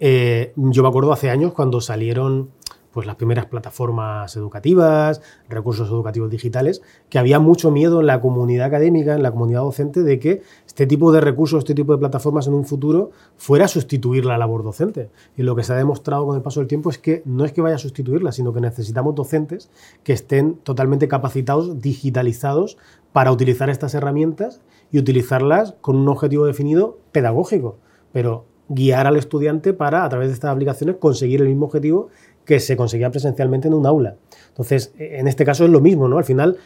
eh, 0.00 0.52
yo 0.56 0.82
me 0.82 0.88
acuerdo 0.88 1.12
hace 1.12 1.30
años 1.30 1.52
cuando 1.52 1.80
salieron 1.80 2.50
pues, 2.98 3.06
las 3.06 3.14
primeras 3.14 3.46
plataformas 3.46 4.34
educativas, 4.34 5.22
recursos 5.48 5.88
educativos 5.88 6.30
digitales, 6.30 6.82
que 7.08 7.20
había 7.20 7.38
mucho 7.38 7.70
miedo 7.70 8.00
en 8.00 8.08
la 8.08 8.20
comunidad 8.20 8.66
académica, 8.66 9.14
en 9.14 9.22
la 9.22 9.30
comunidad 9.30 9.60
docente, 9.60 10.02
de 10.02 10.18
que 10.18 10.42
este 10.66 10.84
tipo 10.84 11.12
de 11.12 11.20
recursos, 11.20 11.58
este 11.58 11.76
tipo 11.76 11.92
de 11.92 11.98
plataformas 12.00 12.48
en 12.48 12.54
un 12.54 12.64
futuro 12.64 13.12
fuera 13.36 13.66
a 13.66 13.68
sustituir 13.68 14.24
la 14.24 14.36
labor 14.36 14.64
docente. 14.64 15.10
Y 15.36 15.44
lo 15.44 15.54
que 15.54 15.62
se 15.62 15.74
ha 15.74 15.76
demostrado 15.76 16.26
con 16.26 16.34
el 16.34 16.42
paso 16.42 16.58
del 16.58 16.66
tiempo 16.66 16.90
es 16.90 16.98
que 16.98 17.22
no 17.24 17.44
es 17.44 17.52
que 17.52 17.60
vaya 17.60 17.76
a 17.76 17.78
sustituirla, 17.78 18.32
sino 18.32 18.52
que 18.52 18.60
necesitamos 18.60 19.14
docentes 19.14 19.70
que 20.02 20.12
estén 20.12 20.56
totalmente 20.56 21.06
capacitados, 21.06 21.80
digitalizados, 21.80 22.78
para 23.12 23.30
utilizar 23.30 23.70
estas 23.70 23.94
herramientas 23.94 24.60
y 24.90 24.98
utilizarlas 24.98 25.76
con 25.80 25.94
un 25.94 26.08
objetivo 26.08 26.46
definido 26.46 26.98
pedagógico, 27.12 27.76
pero 28.10 28.44
guiar 28.68 29.06
al 29.06 29.16
estudiante 29.16 29.72
para, 29.72 30.04
a 30.04 30.08
través 30.08 30.28
de 30.28 30.34
estas 30.34 30.52
aplicaciones, 30.52 30.96
conseguir 30.96 31.40
el 31.40 31.48
mismo 31.48 31.66
objetivo 31.66 32.08
que 32.44 32.60
se 32.60 32.76
conseguía 32.76 33.10
presencialmente 33.10 33.68
en 33.68 33.74
un 33.74 33.86
aula. 33.86 34.16
Entonces, 34.48 34.92
en 34.98 35.28
este 35.28 35.44
caso 35.44 35.64
es 35.64 35.70
lo 35.70 35.80
mismo, 35.80 36.08
¿no? 36.08 36.18
Al 36.18 36.24
final 36.24 36.56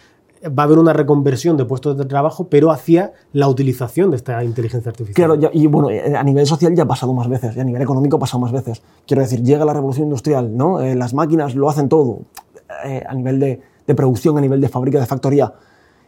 eh, 0.40 0.49
va 0.49 0.62
a 0.62 0.66
haber 0.66 0.78
una 0.78 0.92
reconversión 0.92 1.56
de 1.56 1.64
puestos 1.64 1.99
de 1.99 2.04
trabajo, 2.04 2.47
pero 2.49 2.71
hacia 2.71 3.12
la 3.32 3.49
utilización 3.49 4.11
de 4.11 4.16
esta 4.16 4.44
inteligencia 4.44 4.90
artificial. 4.90 5.38
Claro, 5.38 5.50
y 5.52 5.66
bueno, 5.66 5.90
eh, 5.90 6.14
a 6.16 6.23
nivel 6.23 6.47
social 6.47 6.75
ya 6.75 6.85
ha 6.85 6.88
pasado 6.88 7.12
más 7.12 7.28
veces, 7.28 7.56
y 7.56 7.61
a 7.61 7.64
nivel 7.64 7.82
económico 7.82 8.16
ha 8.16 8.21
pasado 8.21 8.40
más 8.40 8.52
veces. 8.52 8.82
Quiero 9.06 9.23
decir, 9.23 9.42
llega 9.42 9.64
la 9.64 9.73
revolución 9.73 10.06
industrial, 10.06 10.56
¿no? 10.56 10.80
Eh, 10.80 10.94
las 10.94 11.14
máquinas 11.14 11.54
lo 11.54 11.68
hacen 11.68 11.88
todo, 11.88 12.21
a 12.68 13.14
nivel 13.14 13.38
de 13.38 13.94
producción, 13.94 14.38
a 14.38 14.40
nivel 14.40 14.61
de 14.61 14.68
fábrica, 14.68 14.99
de 14.99 15.06
factoría. 15.06 15.52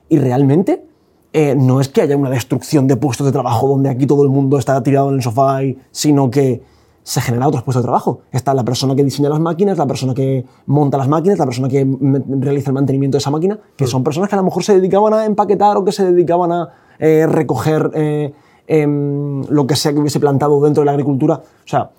Y 0.09 0.19
realmente 0.19 0.83
eh, 1.37 1.57
no 1.57 1.81
es 1.81 1.89
que 1.89 2.01
haya 2.01 2.17
una 2.17 2.31
destrucción 2.31 2.87
de 2.87 2.97
puestos 2.97 3.27
de 3.27 3.33
trabajo 3.33 3.67
donde 3.67 3.91
aquí 3.91 4.07
todo 4.07 4.23
el 4.23 4.29
mundo 4.29 4.57
está 4.57 4.81
tirado 4.85 5.09
en 5.09 5.17
el 5.17 5.23
sofá, 5.23 5.59
sino 5.91 6.31
que 6.31 6.63
se 7.03 7.21
generan 7.21 7.49
otros 7.49 7.65
puestos 7.65 7.83
de 7.83 7.87
trabajo. 7.87 8.21
Está 8.31 8.55
la 8.55 8.65
persona 8.65 8.95
que 8.95 9.03
diseña 9.03 9.31
las 9.31 9.41
máquinas, 9.41 9.77
la 9.77 9.87
persona 9.89 10.15
que 10.15 10.45
monta 10.67 10.97
las 10.97 11.09
máquinas, 11.09 11.37
la 11.37 11.45
persona 11.45 11.69
que 11.69 11.85
realiza 12.39 12.71
el 12.71 12.75
mantenimiento 12.75 13.17
de 13.17 13.19
esa 13.19 13.33
máquina, 13.33 13.59
que 13.75 13.89
son 13.89 14.05
personas 14.05 14.29
que 14.29 14.37
a 14.37 14.39
lo 14.39 14.45
mejor 14.45 14.63
se 14.63 14.77
dedicaban 14.77 15.13
a 15.13 15.25
empaquetar 15.25 15.77
o 15.77 15.85
que 15.85 15.91
se 15.91 16.05
dedicaban 16.05 16.53
a 16.53 16.69
eh, 17.01 17.27
recoger 17.27 17.91
eh, 17.95 18.33
em, 18.69 19.43
lo 19.49 19.67
que 19.67 19.75
sea 19.75 19.93
que 19.93 19.99
hubiese 19.99 20.21
plantado 20.21 20.63
dentro 20.63 20.83
de 20.83 20.87
la 20.87 20.93
agricultura. 20.93 21.43
O 21.43 21.69
sea, 21.69 21.91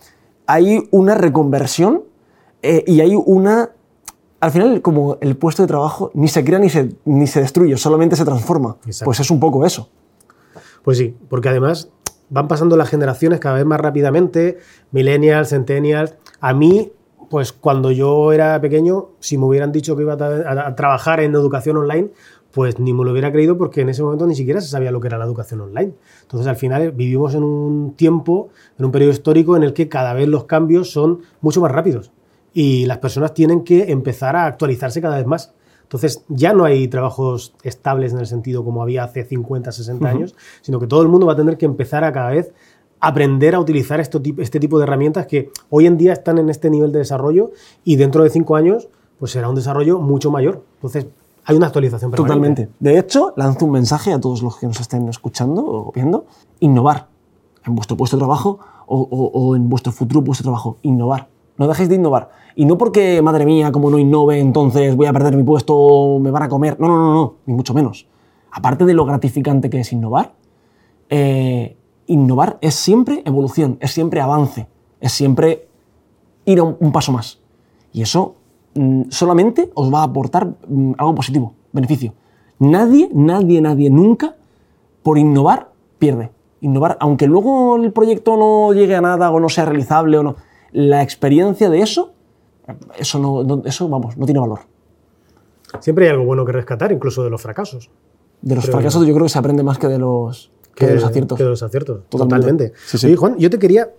hay 0.47 0.87
una 0.91 1.13
reconversión 1.13 2.03
y 2.63 3.01
hay 3.01 3.13
una... 3.15 3.69
Al 4.45 4.51
final, 4.51 4.79
como 4.83 5.17
el 5.21 5.35
puesto 5.37 5.63
de 5.63 5.67
trabajo 5.67 6.11
ni 6.13 6.27
se 6.27 6.43
crea 6.45 6.59
ni 6.59 6.69
se, 6.69 6.95
ni 7.05 7.25
se 7.25 7.41
destruye, 7.41 7.75
solamente 7.77 8.15
se 8.15 8.23
transforma. 8.25 8.77
Exacto. 8.85 9.05
Pues 9.05 9.19
es 9.19 9.31
un 9.31 9.39
poco 9.39 9.65
eso. 9.65 9.89
Pues 10.83 10.99
sí, 10.99 11.15
porque 11.29 11.49
además 11.49 11.89
van 12.29 12.47
pasando 12.47 12.77
las 12.77 12.89
generaciones 12.89 13.39
cada 13.39 13.55
vez 13.55 13.65
más 13.65 13.79
rápidamente, 13.81 14.59
millennials, 14.91 15.49
centennials. 15.49 16.15
A 16.41 16.53
mí, 16.53 16.91
pues 17.31 17.53
cuando 17.53 17.89
yo 17.89 18.33
era 18.33 18.61
pequeño, 18.61 19.07
si 19.19 19.39
me 19.39 19.45
hubieran 19.45 19.71
dicho 19.71 19.95
que 19.95 20.03
iba 20.03 20.13
a, 20.13 20.17
tra- 20.17 20.45
a- 20.45 20.67
a 20.67 20.75
trabajar 20.75 21.21
en 21.21 21.33
educación 21.33 21.77
online, 21.77 22.11
pues 22.51 22.77
ni 22.79 22.93
me 22.93 23.03
lo 23.03 23.11
hubiera 23.13 23.31
creído 23.31 23.57
porque 23.57 23.81
en 23.81 23.89
ese 23.89 24.03
momento 24.03 24.27
ni 24.27 24.35
siquiera 24.35 24.61
se 24.61 24.67
sabía 24.67 24.91
lo 24.91 24.99
que 25.01 25.07
era 25.07 25.17
la 25.17 25.25
educación 25.25 25.61
online. 25.61 25.93
Entonces, 26.21 26.45
al 26.47 26.55
final 26.55 26.91
vivimos 26.91 27.33
en 27.33 27.41
un 27.41 27.95
tiempo, 27.95 28.49
en 28.77 28.85
un 28.85 28.91
periodo 28.91 29.11
histórico 29.11 29.57
en 29.57 29.63
el 29.63 29.73
que 29.73 29.89
cada 29.89 30.13
vez 30.13 30.27
los 30.27 30.43
cambios 30.43 30.91
son 30.91 31.21
mucho 31.41 31.61
más 31.61 31.71
rápidos 31.71 32.11
y 32.55 32.85
las 32.87 32.97
personas 32.97 33.33
tienen 33.35 33.63
que 33.63 33.91
empezar 33.91 34.35
a 34.35 34.45
actualizarse 34.47 35.01
cada 35.01 35.17
vez 35.17 35.27
más. 35.27 35.53
Entonces 35.83 36.23
ya 36.29 36.53
no 36.53 36.63
hay 36.63 36.87
trabajos 36.87 37.53
estables 37.61 38.13
en 38.13 38.19
el 38.19 38.25
sentido 38.27 38.63
como 38.65 38.81
había 38.81 39.03
hace 39.03 39.23
50, 39.25 39.71
60 39.71 40.07
años, 40.09 40.35
sino 40.61 40.79
que 40.79 40.87
todo 40.87 41.03
el 41.03 41.09
mundo 41.09 41.27
va 41.27 41.33
a 41.33 41.35
tener 41.35 41.57
que 41.57 41.65
empezar 41.67 42.03
a 42.03 42.11
cada 42.11 42.31
vez 42.31 42.51
aprender 43.01 43.53
a 43.53 43.59
utilizar 43.59 43.99
esto, 43.99 44.19
este 44.39 44.59
tipo 44.59 44.77
de 44.79 44.83
herramientas 44.85 45.27
que 45.27 45.51
hoy 45.69 45.85
en 45.85 45.97
día 45.97 46.13
están 46.13 46.37
en 46.39 46.49
este 46.49 46.69
nivel 46.71 46.91
de 46.91 46.99
desarrollo 46.99 47.51
y 47.83 47.97
dentro 47.97 48.23
de 48.23 48.29
cinco 48.31 48.55
años 48.55 48.87
pues 49.19 49.31
será 49.31 49.47
un 49.49 49.55
desarrollo 49.55 49.99
mucho 49.99 50.31
mayor. 50.31 50.63
Entonces 50.75 51.05
hay 51.43 51.55
una 51.57 51.67
actualización 51.67 52.09
permanente. 52.09 52.63
Totalmente. 52.63 52.69
De 52.79 52.97
hecho, 52.97 53.33
lanzo 53.35 53.65
un 53.65 53.71
mensaje 53.71 54.11
a 54.11 54.19
todos 54.19 54.41
los 54.41 54.57
que 54.57 54.65
nos 54.65 54.79
estén 54.79 55.07
escuchando 55.09 55.63
o 55.63 55.91
viendo. 55.93 56.25
Innovar 56.61 57.07
en 57.65 57.75
vuestro 57.75 57.95
puesto 57.95 58.15
de 58.17 58.21
trabajo 58.21 58.59
o, 58.87 59.01
o- 59.01 59.31
o 59.39 59.55
en 59.55 59.69
vuestro 59.69 59.91
futuro 59.91 60.23
puesto 60.23 60.41
de 60.41 60.45
trabajo. 60.45 60.77
Innovar. 60.81 61.27
No 61.57 61.67
dejéis 61.67 61.89
de 61.89 61.95
innovar. 61.95 62.29
Y 62.55 62.65
no 62.65 62.77
porque, 62.77 63.21
madre 63.21 63.45
mía, 63.45 63.71
como 63.71 63.89
no 63.89 63.97
innove, 63.97 64.39
entonces 64.39 64.95
voy 64.95 65.07
a 65.07 65.13
perder 65.13 65.35
mi 65.35 65.43
puesto, 65.43 66.19
me 66.19 66.31
van 66.31 66.43
a 66.43 66.49
comer. 66.49 66.79
No, 66.79 66.87
no, 66.87 66.97
no, 66.97 67.13
no, 67.13 67.35
ni 67.45 67.53
mucho 67.53 67.73
menos. 67.73 68.07
Aparte 68.51 68.85
de 68.85 68.93
lo 68.93 69.05
gratificante 69.05 69.69
que 69.69 69.79
es 69.79 69.91
innovar, 69.91 70.33
eh, 71.09 71.77
innovar 72.07 72.57
es 72.61 72.75
siempre 72.75 73.21
evolución, 73.25 73.77
es 73.81 73.91
siempre 73.91 74.21
avance, 74.21 74.67
es 74.99 75.11
siempre 75.11 75.67
ir 76.45 76.61
un 76.61 76.91
paso 76.91 77.11
más. 77.11 77.39
Y 77.95 78.01
eso 78.01 78.35
mm, 78.73 79.03
solamente 79.09 79.71
os 79.73 79.93
va 79.93 80.01
a 80.01 80.03
aportar 80.03 80.53
mm, 80.67 80.93
algo 80.97 81.15
positivo, 81.15 81.53
beneficio. 81.71 82.13
Nadie, 82.59 83.09
nadie, 83.13 83.61
nadie 83.61 83.89
nunca 83.89 84.35
por 85.01 85.17
innovar 85.17 85.71
pierde. 85.97 86.31
Innovar, 86.59 86.97
aunque 86.99 87.25
luego 87.25 87.77
el 87.77 87.93
proyecto 87.93 88.35
no 88.35 88.73
llegue 88.73 88.95
a 88.95 89.01
nada 89.01 89.31
o 89.31 89.39
no 89.39 89.47
sea 89.47 89.63
realizable 89.63 90.17
o 90.17 90.23
no, 90.23 90.35
la 90.75 91.01
experiencia 91.01 91.69
de 91.69 91.79
eso, 91.81 92.13
eso 92.99 93.19
no, 93.19 93.43
no- 93.43 93.63
eso 93.65 93.87
vamos, 93.89 94.17
no 94.17 94.25
tiene 94.25 94.39
valor. 94.41 94.59
Siempre 95.79 96.05
hay 96.05 96.11
algo 96.11 96.25
bueno 96.25 96.45
que 96.45 96.51
rescatar, 96.51 96.91
incluso 96.91 97.23
de 97.23 97.29
los 97.29 97.41
fracasos. 97.41 97.89
De 98.41 98.55
los 98.55 98.65
Creo 98.65 98.75
fracasos 98.77 99.05
yo 99.07 99.13
creo 99.13 99.25
que 99.25 99.29
se 99.29 99.39
aprende 99.39 99.63
más 99.63 99.77
que 99.77 99.87
de 99.87 99.97
los, 99.99 100.51
que 100.75 100.85
de 100.87 100.95
los 100.95 101.03
aciertos. 101.03 101.37
que 101.37 101.43
de 101.43 101.49
los 101.49 101.63
aciertos, 101.63 102.01
Totalmente. 102.09 102.35
totalmente. 102.67 102.73
Sí, 102.85 102.97
sí. 102.97 103.07
Oye, 103.07 103.15
Juan, 103.15 103.37
yo 103.37 103.49
te 103.49 103.57
quería, 103.59 103.89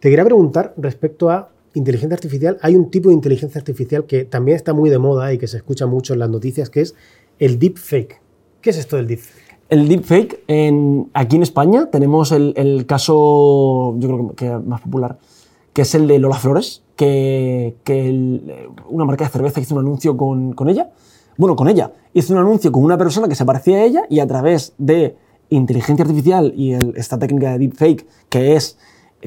te 0.00 0.08
quería 0.10 0.24
preguntar 0.24 0.74
respecto 0.76 1.30
a 1.30 1.50
inteligencia 1.74 2.14
artificial. 2.14 2.58
Hay 2.62 2.76
un 2.76 2.90
tipo 2.90 3.08
de 3.08 3.14
inteligencia 3.14 3.58
artificial 3.58 4.04
que 4.04 4.24
también 4.24 4.56
está 4.56 4.72
muy 4.72 4.90
de 4.90 4.98
moda 4.98 5.32
y 5.32 5.38
que 5.38 5.46
se 5.46 5.56
escucha 5.58 5.86
mucho 5.86 6.12
en 6.12 6.20
las 6.20 6.30
noticias, 6.30 6.70
que 6.70 6.82
es 6.82 6.94
el 7.38 7.58
deepfake. 7.58 8.20
¿Qué 8.60 8.70
es 8.70 8.78
esto 8.78 8.96
del 8.96 9.06
deepfake? 9.06 9.48
El 9.68 9.86
deepfake, 9.88 10.44
en, 10.46 11.10
aquí 11.12 11.36
en 11.36 11.42
España 11.42 11.90
tenemos 11.90 12.32
el, 12.32 12.54
el 12.56 12.86
caso, 12.86 13.94
yo 13.98 14.08
creo 14.08 14.34
que 14.34 14.50
más 14.66 14.80
popular, 14.80 15.18
que 15.78 15.82
es 15.82 15.94
el 15.94 16.08
de 16.08 16.18
Lola 16.18 16.34
Flores, 16.34 16.82
que, 16.96 17.76
que 17.84 18.08
el- 18.08 18.52
una 18.88 19.04
marca 19.04 19.22
de 19.26 19.30
cerveza 19.30 19.60
hizo 19.60 19.76
un 19.76 19.82
anuncio 19.82 20.16
con, 20.16 20.52
con 20.54 20.68
ella, 20.68 20.90
bueno, 21.36 21.54
con 21.54 21.68
ella, 21.68 21.92
hizo 22.14 22.32
un 22.32 22.40
anuncio 22.40 22.72
con 22.72 22.82
una 22.82 22.98
persona 22.98 23.28
que 23.28 23.36
se 23.36 23.44
parecía 23.44 23.76
a 23.76 23.84
ella 23.84 24.02
y 24.10 24.18
a 24.18 24.26
través 24.26 24.72
de 24.76 25.14
inteligencia 25.50 26.02
artificial 26.04 26.52
y 26.56 26.72
el- 26.72 26.94
esta 26.96 27.16
técnica 27.16 27.52
de 27.52 27.58
deepfake, 27.60 28.04
que 28.28 28.56
es 28.56 28.76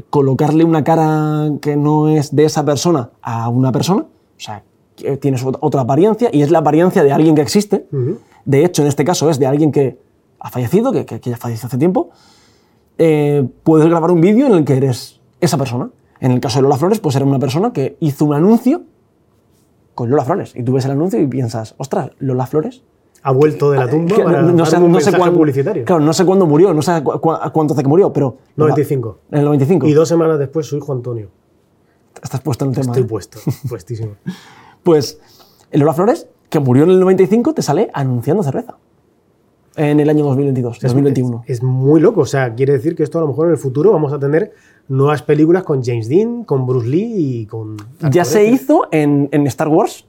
colocarle 0.09 0.65
una 0.65 0.83
cara 0.83 1.51
que 1.61 1.77
no 1.77 2.09
es 2.09 2.35
de 2.35 2.43
esa 2.43 2.65
persona 2.65 3.11
a 3.21 3.47
una 3.47 3.71
persona, 3.71 4.01
o 4.01 4.07
sea, 4.35 4.61
tienes 5.21 5.45
ot- 5.45 5.57
otra 5.61 5.79
apariencia 5.79 6.29
y 6.33 6.41
es 6.41 6.51
la 6.51 6.59
apariencia 6.59 7.01
de 7.01 7.13
alguien 7.13 7.33
que 7.33 7.41
existe. 7.43 7.85
De 8.43 8.65
hecho, 8.65 8.81
en 8.81 8.89
este 8.89 9.05
caso 9.05 9.29
es 9.29 9.39
de 9.39 9.47
alguien 9.47 9.71
que 9.71 9.97
ha 10.37 10.49
fallecido, 10.49 10.91
que, 10.91 11.05
que- 11.05 11.21
que 11.21 11.29
ya 11.29 11.37
falleció 11.37 11.67
hace 11.67 11.77
tiempo. 11.77 12.09
Eh, 12.97 13.47
puedes 13.63 13.87
grabar 13.87 14.11
un 14.11 14.19
vídeo 14.19 14.47
en 14.47 14.53
el 14.55 14.65
que 14.65 14.75
eres 14.75 15.21
esa 15.39 15.57
persona. 15.57 15.89
En 16.21 16.31
el 16.31 16.39
caso 16.39 16.59
de 16.59 16.63
Lola 16.63 16.77
Flores, 16.77 16.99
pues 16.99 17.15
era 17.17 17.25
una 17.25 17.39
persona 17.39 17.73
que 17.73 17.97
hizo 17.99 18.23
un 18.25 18.33
anuncio 18.35 18.83
con 19.95 20.09
Lola 20.09 20.23
Flores. 20.23 20.53
Y 20.55 20.63
tú 20.63 20.71
ves 20.73 20.85
el 20.85 20.91
anuncio 20.91 21.19
y 21.19 21.27
piensas, 21.27 21.75
ostras, 21.77 22.11
Lola 22.19 22.45
Flores. 22.47 22.83
Ha 23.23 23.31
vuelto 23.33 23.69
de 23.69 23.77
la 23.77 23.87
tumba 23.89 24.15
Que 24.15 24.23
para 24.23 24.41
no, 24.41 24.65
sé, 24.65 24.77
un 24.77 24.91
no 24.91 24.99
sé 24.99 25.11
cuándo, 25.15 25.37
publicitario. 25.37 25.83
Claro, 25.85 26.01
no 26.01 26.13
sé 26.13 26.25
cuándo 26.25 26.45
murió, 26.47 26.73
no 26.73 26.81
sé 26.81 27.03
cu- 27.03 27.19
cu- 27.19 27.33
cuánto 27.53 27.73
hace 27.73 27.83
que 27.83 27.89
murió, 27.89 28.11
pero. 28.13 28.37
95. 28.55 29.17
En 29.31 29.39
el 29.39 29.45
95. 29.45 29.87
Y 29.87 29.93
dos 29.93 30.07
semanas 30.07 30.39
después 30.39 30.65
su 30.65 30.77
hijo 30.77 30.91
Antonio. 30.93 31.29
Estás 32.23 32.41
puesto 32.41 32.65
en 32.65 32.71
el 32.71 32.75
tema. 32.77 32.91
Estoy 32.93 33.03
¿eh? 33.03 33.07
puesto, 33.07 33.39
puestísimo. 33.69 34.13
Pues 34.83 35.19
Lola 35.71 35.93
Flores, 35.93 36.27
que 36.49 36.59
murió 36.59 36.83
en 36.83 36.91
el 36.91 36.99
95, 36.99 37.53
te 37.53 37.61
sale 37.61 37.89
anunciando 37.93 38.41
cerveza. 38.43 38.77
En 39.75 39.99
el 39.99 40.09
año 40.09 40.25
2022, 40.25 40.79
2021. 40.81 41.43
Es, 41.45 41.57
es 41.57 41.63
muy 41.63 42.01
loco. 42.01 42.21
O 42.21 42.25
sea, 42.25 42.53
quiere 42.55 42.73
decir 42.73 42.95
que 42.95 43.03
esto 43.03 43.19
a 43.19 43.21
lo 43.21 43.27
mejor 43.27 43.45
en 43.47 43.51
el 43.53 43.57
futuro 43.57 43.91
vamos 43.91 44.11
a 44.13 44.19
tener 44.19 44.51
nuevas 44.91 45.21
películas 45.23 45.63
con 45.63 45.83
James 45.83 46.07
Dean, 46.09 46.43
con 46.43 46.65
Bruce 46.67 46.87
Lee 46.87 47.13
y 47.41 47.45
con. 47.45 47.77
ya 48.11 48.25
se 48.25 48.45
hizo 48.45 48.87
en, 48.91 49.29
en 49.31 49.47
Star 49.47 49.67
Wars 49.67 50.05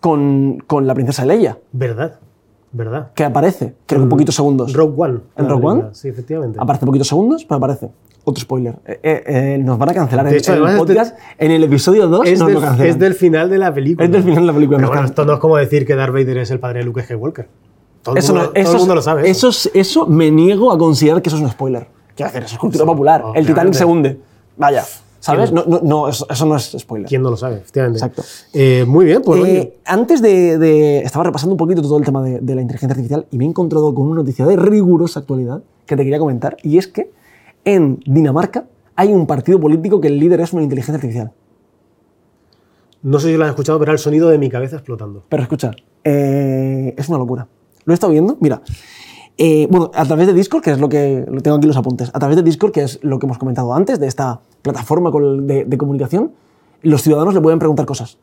con, 0.00 0.58
con 0.66 0.86
la 0.86 0.94
princesa 0.94 1.24
Leia, 1.26 1.58
Verdad, 1.72 2.20
verdad. 2.72 3.10
que 3.14 3.24
aparece, 3.24 3.74
creo 3.86 4.00
que 4.00 4.04
un 4.04 4.08
poquito 4.08 4.30
segundos. 4.32 4.72
Rogue 4.72 4.94
One. 4.96 5.18
¿En 5.36 5.48
Rogue. 5.48 5.66
One? 5.66 5.84
Sí, 5.92 6.08
efectivamente. 6.08 6.58
Aparece 6.60 6.86
poquitos 6.86 7.08
segundos, 7.08 7.44
pero 7.44 7.56
aparece. 7.56 7.90
Otro 8.24 8.42
spoiler. 8.42 8.76
Eh, 8.84 9.00
eh, 9.02 9.22
eh, 9.26 9.58
nos 9.58 9.78
van 9.78 9.88
a 9.88 9.94
cancelar 9.94 10.26
De 10.26 10.32
en, 10.32 10.36
hecho, 10.36 10.52
en 10.52 10.58
el 10.58 10.64
además 10.66 10.82
es 10.82 10.88
de- 10.88 10.94
podcast. 10.94 11.18
En 11.38 11.50
el 11.50 11.64
episodio 11.64 12.08
2 12.08 12.26
es, 12.26 12.38
nos 12.38 12.46
del, 12.48 12.54
lo 12.56 12.60
cancelan. 12.60 12.88
es 12.90 12.98
del 12.98 13.14
final 13.14 13.48
de 13.48 13.58
la 13.58 13.72
película. 13.72 14.04
Es 14.04 14.12
del 14.12 14.22
final 14.22 14.40
de 14.42 14.46
la 14.46 14.52
película, 14.52 14.76
Pero 14.78 14.88
bueno, 14.90 15.04
esto 15.06 15.24
no 15.24 15.32
es 15.34 15.38
como 15.38 15.56
decir 15.56 15.86
que 15.86 15.94
Darth 15.94 16.12
Vader 16.12 16.36
es 16.38 16.50
el 16.50 16.60
padre 16.60 16.80
de 16.80 16.84
Luke 16.84 17.02
Skywalker. 17.02 17.48
Todo 18.02 18.14
el 18.14 18.18
Eso, 18.18 18.34
mundo, 18.34 18.46
no- 18.48 18.52
todo 18.52 18.62
eso 18.62 18.72
el 18.72 18.78
mundo 18.78 18.94
lo 18.96 19.02
sabe. 19.02 19.30
Eso, 19.30 19.48
es- 19.48 19.70
eso 19.72 20.06
me 20.06 20.30
niego 20.30 20.70
a 20.70 20.76
considerar 20.78 21.22
que 21.22 21.30
eso 21.30 21.36
es 21.38 21.42
un 21.42 21.48
spoiler. 21.50 21.86
Quiero 22.18 22.30
decir, 22.32 22.44
eso 22.44 22.54
es 22.54 22.58
cultura 22.58 22.84
popular. 22.84 23.24
El 23.34 23.46
Titanic 23.46 23.72
se 23.74 23.84
hunde. 23.86 24.20
Vaya. 24.56 24.84
¿Sabes? 25.20 25.50
No, 25.52 25.64
no, 25.66 25.80
no, 25.82 26.08
eso, 26.08 26.26
no 26.46 26.56
es 26.56 26.76
spoiler. 26.78 27.08
¿Quién 27.08 27.22
no 27.22 27.30
lo 27.30 27.36
sabe? 27.36 27.56
Efectivamente. 27.56 27.98
Exacto. 27.98 28.22
Eh, 28.52 28.84
muy 28.86 29.04
bien, 29.04 29.20
pues 29.22 29.44
Eh, 29.44 29.76
antes 29.84 30.22
de, 30.22 30.58
de- 30.58 30.98
Estaba 31.00 31.24
repasando 31.24 31.54
un 31.54 31.58
poquito 31.58 31.82
todo 31.82 31.98
el 31.98 32.04
tema 32.04 32.22
de, 32.22 32.40
de 32.40 32.54
la 32.54 32.60
inteligencia 32.62 32.92
artificial 32.92 33.26
y 33.30 33.38
me 33.38 33.44
he 33.44 33.48
encontrado 33.48 33.92
con 33.94 34.06
una 34.06 34.16
noticia 34.16 34.46
de 34.46 34.56
rigurosa 34.56 35.20
actualidad 35.20 35.62
que 35.86 35.96
te 35.96 36.04
quería 36.04 36.18
comentar. 36.20 36.56
Y 36.62 36.78
es 36.78 36.86
que 36.86 37.10
en 37.64 38.00
Dinamarca 38.06 38.66
hay 38.94 39.12
un 39.12 39.26
partido 39.26 39.58
político 39.60 40.00
que 40.00 40.08
el 40.08 40.18
líder 40.20 40.40
es 40.40 40.52
una 40.52 40.62
inteligencia 40.62 40.94
artificial. 40.96 41.32
no 43.02 43.18
sé 43.20 43.28
si 43.28 43.36
lo 43.36 43.44
has 43.44 43.50
escuchado, 43.50 43.78
pero 43.78 43.90
era 43.90 43.94
el 43.94 43.98
sonido 44.00 44.28
de 44.28 44.38
mi 44.38 44.48
cabeza 44.50 44.76
explotando. 44.76 45.24
Pero 45.28 45.42
escucha, 45.42 45.70
eh, 46.04 46.94
es 46.96 47.08
una 47.08 47.18
locura. 47.18 47.46
Lo 47.84 47.92
he 47.92 47.94
estado 47.94 48.12
viendo, 48.12 48.36
mira. 48.40 48.60
Eh, 49.38 49.66
bueno, 49.70 49.90
a 49.94 50.04
través 50.04 50.26
de 50.26 50.34
Discord, 50.34 50.62
que 50.62 50.70
es 50.72 50.78
lo 50.80 50.88
que. 50.88 51.24
Tengo 51.42 51.56
aquí 51.56 51.66
los 51.66 51.76
apuntes. 51.76 52.10
A 52.12 52.18
través 52.18 52.36
de 52.36 52.42
Discord, 52.42 52.72
que 52.72 52.82
es 52.82 52.98
lo 53.02 53.18
que 53.18 53.26
hemos 53.26 53.38
comentado 53.38 53.72
antes, 53.72 53.98
de 54.00 54.06
esta 54.06 54.40
plataforma 54.62 55.10
de, 55.10 55.64
de 55.64 55.78
comunicación, 55.78 56.32
los 56.82 57.02
ciudadanos 57.02 57.34
le 57.34 57.40
pueden 57.40 57.58
preguntar 57.58 57.86
cosas. 57.86 58.18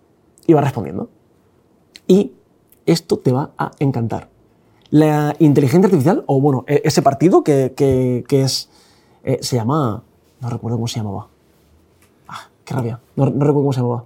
Y 0.47 0.53
va 0.53 0.61
respondiendo. 0.61 1.09
Y 2.07 2.33
esto 2.85 3.17
te 3.17 3.31
va 3.31 3.51
a 3.57 3.71
encantar. 3.79 4.29
La 4.91 5.35
inteligencia 5.39 5.87
artificial, 5.87 6.23
o 6.27 6.39
bueno, 6.39 6.63
e- 6.67 6.81
ese 6.85 7.01
partido 7.01 7.43
que, 7.43 7.73
que- 7.75 8.23
que 8.27 8.41
es. 8.43 8.69
eh, 9.23 9.39
se 9.41 9.55
llama. 9.55 10.03
No 10.41 10.49
recuerdo 10.49 10.77
cómo 10.77 10.87
se 10.87 10.99
llamaba. 10.99 11.27
Ah, 12.27 12.49
qué 12.63 12.73
rabia. 12.75 12.99
No, 13.15 13.25
no 13.25 13.31
recuerdo 13.31 13.53
cómo 13.61 13.73
se 13.73 13.79
llamaba. 13.81 14.03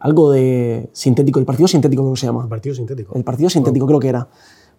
Algo 0.00 0.30
de 0.32 0.88
sintético, 0.92 1.38
el 1.40 1.46
partido 1.46 1.68
sintético 1.68 2.02
creo 2.02 2.14
que 2.14 2.20
se 2.20 2.26
llama. 2.26 2.42
El 2.42 2.48
partido 2.48 2.74
sintético. 2.74 3.14
El 3.14 3.24
partido 3.24 3.50
sintético 3.50 3.86
creo 3.86 4.00
que 4.00 4.08
era. 4.08 4.28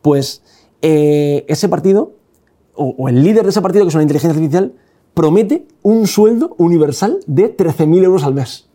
Pues 0.01 0.41
eh, 0.81 1.45
ese 1.47 1.69
partido, 1.69 2.13
o, 2.75 2.95
o 2.97 3.09
el 3.09 3.23
líder 3.23 3.43
de 3.43 3.49
ese 3.49 3.61
partido, 3.61 3.83
que 3.85 3.89
es 3.89 3.95
una 3.95 4.03
inteligencia 4.03 4.35
artificial, 4.35 4.73
promete 5.13 5.67
un 5.81 6.07
sueldo 6.07 6.55
universal 6.57 7.19
de 7.27 7.55
13.000 7.55 8.03
euros 8.03 8.23
al 8.23 8.33
mes. 8.33 8.67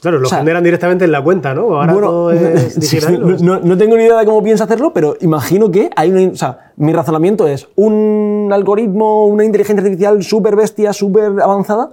Claro, 0.00 0.20
lo 0.20 0.26
o 0.26 0.30
sea, 0.30 0.38
generan 0.38 0.62
directamente 0.62 1.04
en 1.04 1.10
la 1.12 1.22
cuenta, 1.24 1.54
¿no? 1.54 1.74
Ahora 1.80 1.92
todo 1.92 2.30
es 2.30 2.74
sí, 2.74 2.80
digital. 2.80 3.20
no, 3.20 3.36
no- 3.36 3.60
no 3.60 3.76
tengo 3.76 3.96
ni 3.96 4.04
idea 4.04 4.16
de 4.18 4.24
cómo 4.24 4.42
piensa 4.44 4.62
hacerlo, 4.64 4.92
pero 4.94 5.16
imagino 5.20 5.70
que 5.72 5.90
hay 5.96 6.12
una... 6.12 6.28
O 6.32 6.36
sea, 6.36 6.72
mi 6.76 6.92
razonamiento 6.92 7.48
es 7.48 7.68
un 7.74 8.48
algoritmo, 8.52 9.26
una 9.26 9.44
inteligencia 9.44 9.82
artificial 9.82 10.22
súper 10.22 10.54
bestia, 10.54 10.92
súper 10.92 11.40
avanzada, 11.42 11.90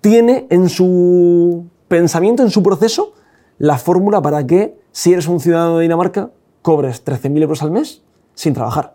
tiene 0.00 0.46
en 0.50 0.68
su 0.68 1.66
pensamiento, 1.86 2.42
en 2.42 2.50
su 2.50 2.60
proceso, 2.62 3.12
la 3.58 3.78
fórmula 3.78 4.20
para 4.20 4.44
que 4.44 4.74
si 4.90 5.12
eres 5.12 5.28
un 5.28 5.38
ciudadano 5.38 5.76
de 5.78 5.82
Dinamarca, 5.82 6.30
cobres 6.62 7.04
13.000 7.04 7.42
euros 7.42 7.62
al 7.62 7.70
mes 7.70 8.02
sin 8.34 8.54
trabajar. 8.54 8.94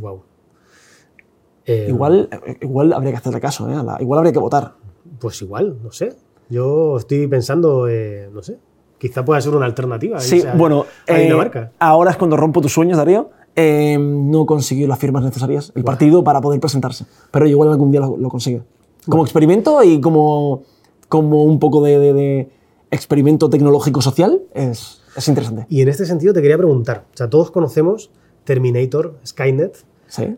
Wow. 0.00 0.22
Eh, 1.66 1.86
Igual, 1.88 2.28
igual 2.60 2.92
habría 2.92 3.12
que 3.12 3.18
hacerle 3.18 3.40
caso, 3.40 3.68
¿eh? 3.70 3.76
La- 3.84 3.98
igual 4.00 4.18
habría 4.18 4.32
que 4.32 4.38
votar. 4.38 4.74
Pues 5.20 5.40
igual, 5.42 5.78
no 5.82 5.92
sé. 5.92 6.14
Yo 6.48 6.96
estoy 6.98 7.26
pensando, 7.28 7.86
eh, 7.88 8.28
no 8.32 8.42
sé, 8.42 8.58
quizá 8.98 9.24
pueda 9.24 9.40
ser 9.40 9.54
una 9.54 9.66
alternativa. 9.66 10.18
Sí, 10.20 10.36
irse 10.36 10.48
a- 10.48 10.54
bueno, 10.54 10.86
eh, 11.06 11.30
ahora 11.78 12.10
es 12.10 12.16
cuando 12.16 12.36
rompo 12.36 12.60
tus 12.60 12.72
sueños, 12.72 12.98
Darío. 12.98 13.30
Eh, 13.54 13.98
no 13.98 14.46
consiguió 14.46 14.88
las 14.88 14.98
firmas 14.98 15.22
necesarias, 15.22 15.72
el 15.76 15.84
partido, 15.84 16.24
para 16.24 16.40
poder 16.40 16.58
presentarse. 16.58 17.04
Pero 17.30 17.46
igual 17.46 17.68
algún 17.70 17.90
día 17.90 18.00
lo, 18.00 18.16
lo 18.16 18.28
consigue. 18.30 18.62
Como 19.08 19.22
experimento 19.24 19.82
y 19.84 20.00
como, 20.00 20.62
como 21.08 21.44
un 21.44 21.58
poco 21.58 21.82
de, 21.82 21.98
de- 21.98 22.12
de 22.14 22.48
experimento 22.90 23.50
tecnológico 23.50 24.00
social, 24.00 24.40
es, 24.54 25.01
es 25.16 25.28
interesante. 25.28 25.66
Y 25.68 25.82
en 25.82 25.88
este 25.88 26.06
sentido 26.06 26.32
te 26.32 26.40
quería 26.40 26.56
preguntar, 26.56 27.06
o 27.12 27.16
sea, 27.16 27.28
todos 27.28 27.50
conocemos 27.50 28.10
Terminator, 28.44 29.18
Skynet. 29.26 29.84
¿Sí? 30.06 30.36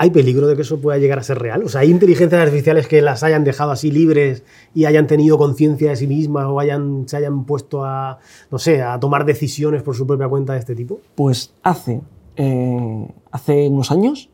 ¿Hay 0.00 0.10
peligro 0.10 0.46
de 0.46 0.54
que 0.54 0.62
eso 0.62 0.80
pueda 0.80 0.96
llegar 0.98 1.18
a 1.18 1.24
ser 1.24 1.40
real? 1.40 1.64
O 1.64 1.68
sea, 1.68 1.80
¿hay 1.80 1.90
inteligencias 1.90 2.40
artificiales 2.40 2.86
que 2.86 3.02
las 3.02 3.24
hayan 3.24 3.42
dejado 3.42 3.72
así 3.72 3.90
libres 3.90 4.44
y 4.72 4.84
hayan 4.84 5.08
tenido 5.08 5.38
conciencia 5.38 5.90
de 5.90 5.96
sí 5.96 6.06
mismas 6.06 6.46
o 6.46 6.60
hayan, 6.60 7.08
se 7.08 7.16
hayan 7.16 7.44
puesto 7.44 7.84
a, 7.84 8.20
no 8.50 8.58
sé, 8.60 8.80
a 8.80 9.00
tomar 9.00 9.24
decisiones 9.24 9.82
por 9.82 9.96
su 9.96 10.06
propia 10.06 10.28
cuenta 10.28 10.52
de 10.52 10.60
este 10.60 10.76
tipo? 10.76 11.00
Pues 11.16 11.52
hace, 11.64 12.00
eh, 12.36 13.08
hace 13.32 13.68
unos 13.68 13.90
años, 13.90 14.30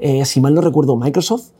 eh, 0.00 0.24
si 0.24 0.40
mal 0.40 0.54
no 0.54 0.62
recuerdo, 0.62 0.96
Microsoft 0.96 1.52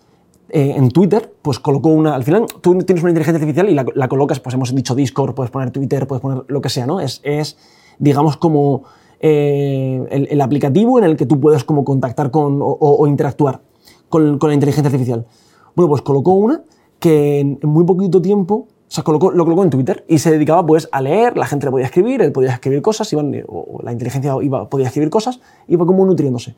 eh, 0.50 0.74
en 0.76 0.90
Twitter, 0.90 1.34
pues 1.42 1.58
colocó 1.58 1.90
una. 1.90 2.14
Al 2.14 2.24
final, 2.24 2.46
tú 2.60 2.76
tienes 2.78 3.02
una 3.02 3.10
inteligencia 3.10 3.38
artificial 3.38 3.68
y 3.68 3.74
la, 3.74 4.08
colocas, 4.08 4.40
pues 4.40 4.54
hemos 4.54 4.74
dicho 4.74 4.94
Discord, 4.94 5.34
puedes 5.34 5.50
poner 5.50 5.70
Twitter, 5.70 6.06
puedes 6.06 6.22
poner 6.22 6.44
lo 6.48 6.60
que 6.60 6.70
sea, 6.70 6.86
¿no? 6.86 7.00
Es, 7.00 7.20
es 7.22 7.58
digamos, 7.98 8.36
como 8.36 8.84
eh, 9.20 10.26
el, 10.30 10.40
aplicativo 10.40 10.98
en 10.98 11.04
el 11.04 11.16
que 11.16 11.26
tú 11.26 11.38
puedes 11.38 11.64
como 11.64 11.84
contactar 11.84 12.30
con 12.30 12.60
o, 12.62 13.06
interactuar 13.06 13.60
con, 14.08 14.38
la 14.40 14.54
inteligencia 14.54 14.88
artificial. 14.88 15.26
Bueno, 15.74 15.90
pues 15.90 16.02
colocó 16.02 16.32
una 16.32 16.62
que 16.98 17.40
en 17.40 17.58
muy 17.62 17.84
poquito 17.84 18.22
tiempo, 18.22 18.68
o 18.96 19.02
colocó, 19.04 19.30
lo 19.30 19.44
colocó 19.44 19.64
en 19.64 19.70
Twitter 19.70 20.04
y 20.08 20.18
se 20.18 20.30
dedicaba 20.30 20.64
pues 20.64 20.88
a 20.92 21.02
leer, 21.02 21.36
la 21.36 21.46
gente 21.46 21.66
le 21.66 21.72
podía 21.72 21.86
escribir, 21.86 22.22
él 22.22 22.32
podía 22.32 22.52
escribir 22.52 22.80
cosas, 22.80 23.12
iban, 23.12 23.34
o 23.46 23.66
o 23.68 23.82
la 23.82 23.92
inteligencia 23.92 24.34
iba, 24.40 24.68
podía 24.70 24.86
escribir 24.86 25.10
cosas, 25.10 25.40
iba 25.66 25.84
como 25.84 26.06
nutriéndose. 26.06 26.56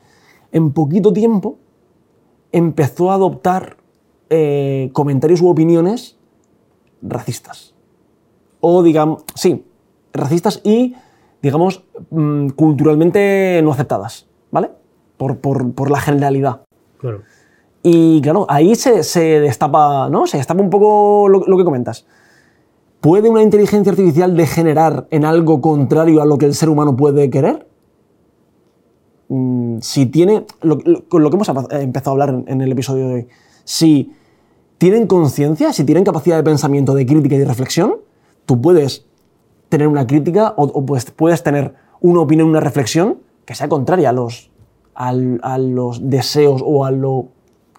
En 0.52 0.72
poquito 0.72 1.12
tiempo 1.12 1.58
empezó 2.52 3.10
a 3.10 3.14
adoptar 3.14 3.79
eh, 4.30 4.90
comentarios 4.92 5.40
u 5.42 5.48
opiniones 5.48 6.16
racistas. 7.02 7.74
O 8.60 8.82
digamos, 8.82 9.24
sí, 9.34 9.64
racistas 10.12 10.60
y, 10.64 10.94
digamos, 11.42 11.84
mm, 12.10 12.48
culturalmente 12.50 13.60
no 13.62 13.72
aceptadas, 13.72 14.26
¿vale? 14.50 14.70
Por, 15.16 15.38
por- 15.38 15.72
por 15.72 15.90
la 15.90 16.00
generalidad. 16.00 16.62
Claro. 16.98 17.22
Y 17.82 18.20
claro, 18.20 18.44
ahí 18.48 18.74
se, 18.74 19.02
se 19.02 19.40
destapa, 19.40 20.08
¿no? 20.10 20.26
Se 20.26 20.36
destapa 20.36 20.62
un 20.62 20.68
poco 20.70 21.28
lo, 21.28 21.40
lo 21.46 21.56
que 21.56 21.64
comentas. 21.64 22.06
¿Puede 23.00 23.30
una 23.30 23.42
inteligencia 23.42 23.90
artificial 23.90 24.36
degenerar 24.36 25.06
en 25.10 25.24
algo 25.24 25.62
contrario 25.62 26.20
a 26.20 26.26
lo 26.26 26.36
que 26.36 26.44
el 26.44 26.54
ser 26.54 26.68
humano 26.68 26.94
puede 26.96 27.30
querer? 27.30 27.66
Mm, 29.28 29.78
Si 29.80 30.06
tiene, 30.06 30.44
lo, 30.62 30.76
lo- 30.84 31.08
con 31.08 31.22
lo 31.22 31.30
que 31.30 31.36
hemos 31.36 31.48
empezado 31.70 32.10
a 32.10 32.12
hablar 32.12 32.28
en, 32.30 32.44
en 32.46 32.60
el 32.60 32.72
episodio 32.72 33.08
de 33.08 33.14
hoy, 33.14 33.28
si 33.64 34.12
tienen 34.80 35.06
conciencia, 35.06 35.74
si 35.74 35.84
tienen 35.84 36.04
capacidad 36.04 36.38
de 36.38 36.42
pensamiento, 36.42 36.94
de 36.94 37.04
crítica 37.04 37.34
y 37.34 37.38
de 37.38 37.44
reflexión, 37.44 37.96
tú 38.46 38.62
puedes 38.62 39.04
tener 39.68 39.86
una 39.86 40.06
crítica 40.06 40.54
o, 40.56 40.64
o 40.64 40.86
puedes, 40.86 41.42
tener 41.42 41.74
una 42.00 42.20
opinión, 42.20 42.48
una 42.48 42.60
reflexión 42.60 43.18
que 43.44 43.54
sea 43.54 43.68
contraria 43.68 44.08
a 44.08 44.12
los, 44.14 46.00
deseos 46.00 46.62
o 46.64 46.86
a 46.86 46.92
lo 46.92 47.28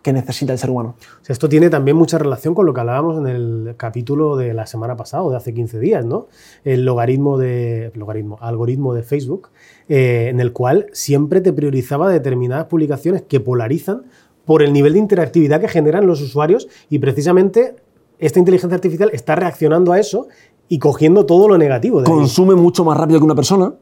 que 0.04 0.14
necesita 0.14 0.54
el 0.54 0.60
ser 0.60 0.70
humano. 0.70 0.94
Esto 1.28 1.50
tiene 1.50 1.72
también 1.72 1.98
mucha 1.98 2.20
relación 2.20 2.54
con 2.54 2.68
lo 2.68 2.74
que 2.74 2.82
hablábamos 2.82 3.18
en 3.18 3.26
el 3.26 3.74
capítulo 3.78 4.38
de 4.38 4.54
la 4.54 4.68
semana 4.68 4.96
pasada, 4.96 5.28
de 5.28 5.38
hace 5.38 5.56
15 5.56 5.80
días, 5.80 6.06
¿no? 6.06 6.28
El 6.64 6.86
logaritmo 6.86 7.40
de, 7.40 7.92
logaritmo, 7.96 8.38
algoritmo 8.42 8.94
de 8.94 9.02
Facebook, 9.02 9.50
eh, 9.90 10.28
en 10.30 10.40
el 10.40 10.54
cual 10.54 10.86
siempre 10.92 11.42
te 11.42 11.52
priorizaba 11.52 12.12
determinadas 12.12 12.66
publicaciones 12.66 13.24
que 13.24 13.40
polarizan 13.40 14.04
por 14.46 14.62
el 14.64 14.74
nivel 14.74 14.94
de 14.94 15.00
interactividad 15.00 15.60
que 15.62 15.68
generan 15.68 16.08
los 16.08 16.22
usuarios 16.22 16.68
y 16.90 17.00
precisamente 17.00 17.76
esta 18.20 18.40
inteligencia 18.40 18.76
artificial 18.76 19.10
está 19.14 19.36
reaccionando 19.36 19.92
a 19.94 20.00
eso 20.00 20.28
y 20.68 20.80
cogiendo 20.80 21.26
todo 21.26 21.48
lo 21.48 21.58
negativo. 21.58 22.02
De 22.02 22.10
ahí. 22.10 22.18
Consume 22.18 22.56
mucho 22.56 22.84
más 22.86 22.98
rápido 22.98 23.20
que 23.20 23.26
una 23.26 23.36
persona, 23.36 23.74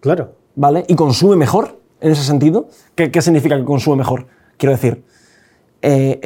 Claro. 0.00 0.32
¿vale? 0.54 0.84
Y 0.88 0.94
consume 0.94 1.36
mejor 1.36 1.78
en 2.00 2.12
ese 2.12 2.22
sentido. 2.22 2.68
¿Qué, 2.94 3.10
qué 3.10 3.22
significa 3.22 3.56
que 3.56 3.64
consume 3.64 3.96
mejor? 3.96 4.26
Quiero 4.56 4.72
decir, 4.72 5.02
eh, 5.82 6.20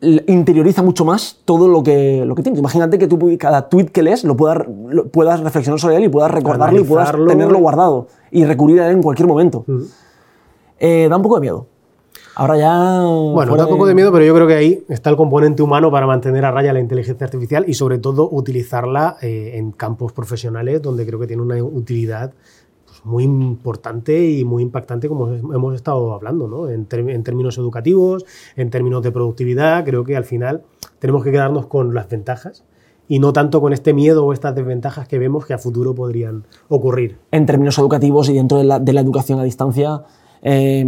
l- 0.00 0.24
interioriza 0.26 0.82
mucho 0.82 1.04
más 1.04 1.40
todo 1.44 1.68
lo 1.68 1.82
que, 1.82 2.24
lo 2.26 2.34
que 2.34 2.42
tienes. 2.42 2.58
Imagínate 2.58 2.98
que 2.98 3.06
tú 3.06 3.18
cada 3.38 3.68
tweet 3.68 3.86
que 3.86 4.02
lees 4.02 4.24
lo 4.24 4.36
puedas, 4.36 4.66
lo 4.88 5.08
puedas 5.08 5.40
reflexionar 5.40 5.78
sobre 5.80 5.96
él 5.96 6.04
y 6.04 6.08
puedas 6.08 6.30
recordarlo 6.30 6.80
y 6.80 6.84
puedas 6.84 7.12
tenerlo 7.12 7.58
guardado 7.58 8.08
y 8.30 8.44
recurrir 8.44 8.80
a 8.80 8.88
él 8.88 8.96
en 8.96 9.02
cualquier 9.02 9.28
momento. 9.28 9.64
Mm. 9.66 9.80
Eh, 10.80 11.06
da 11.08 11.16
un 11.16 11.22
poco 11.22 11.36
de 11.36 11.40
miedo. 11.42 11.66
Ahora 12.34 12.56
ya... 12.56 13.00
Bueno, 13.02 13.56
da 13.56 13.64
un 13.64 13.70
poco 13.70 13.86
de 13.86 13.94
miedo, 13.94 14.10
pero 14.10 14.24
yo 14.24 14.34
creo 14.34 14.46
que 14.46 14.54
ahí 14.54 14.84
está 14.88 15.10
el 15.10 15.16
componente 15.16 15.62
humano 15.62 15.90
para 15.90 16.06
mantener 16.06 16.44
a 16.44 16.50
raya 16.50 16.72
la 16.72 16.80
inteligencia 16.80 17.24
artificial 17.24 17.64
y 17.66 17.74
sobre 17.74 17.98
todo 17.98 18.28
utilizarla 18.30 19.16
eh, 19.20 19.52
en 19.54 19.72
campos 19.72 20.12
profesionales 20.12 20.80
donde 20.80 21.06
creo 21.06 21.18
que 21.18 21.26
tiene 21.26 21.42
una 21.42 21.62
utilidad 21.62 22.32
pues, 22.86 23.04
muy 23.04 23.24
importante 23.24 24.30
y 24.30 24.44
muy 24.44 24.62
impactante 24.62 25.08
como 25.08 25.28
hemos 25.28 25.74
estado 25.74 26.12
hablando, 26.14 26.48
¿no? 26.48 26.68
En, 26.68 26.86
en 26.90 27.22
términos 27.22 27.58
educativos, 27.58 28.24
en 28.56 28.70
términos 28.70 29.02
de 29.02 29.12
productividad, 29.12 29.84
creo 29.84 30.04
que 30.04 30.16
al 30.16 30.24
final 30.24 30.62
tenemos 30.98 31.24
que 31.24 31.32
quedarnos 31.32 31.66
con 31.66 31.94
las 31.94 32.08
ventajas 32.08 32.64
y 33.08 33.18
no 33.18 33.34
tanto 33.34 33.60
con 33.60 33.74
este 33.74 33.92
miedo 33.92 34.24
o 34.24 34.32
estas 34.32 34.54
desventajas 34.54 35.06
que 35.06 35.18
vemos 35.18 35.44
que 35.44 35.52
a 35.52 35.58
futuro 35.58 35.94
podrían 35.94 36.46
ocurrir. 36.68 37.18
en 37.30 37.44
términos 37.44 37.76
educativos 37.78 38.30
y 38.30 38.34
dentro 38.34 38.56
de 38.56 38.64
la, 38.64 38.78
de 38.78 38.92
la 38.94 39.02
educación 39.02 39.38
a 39.38 39.44
distancia. 39.44 40.02
eh, 40.40 40.86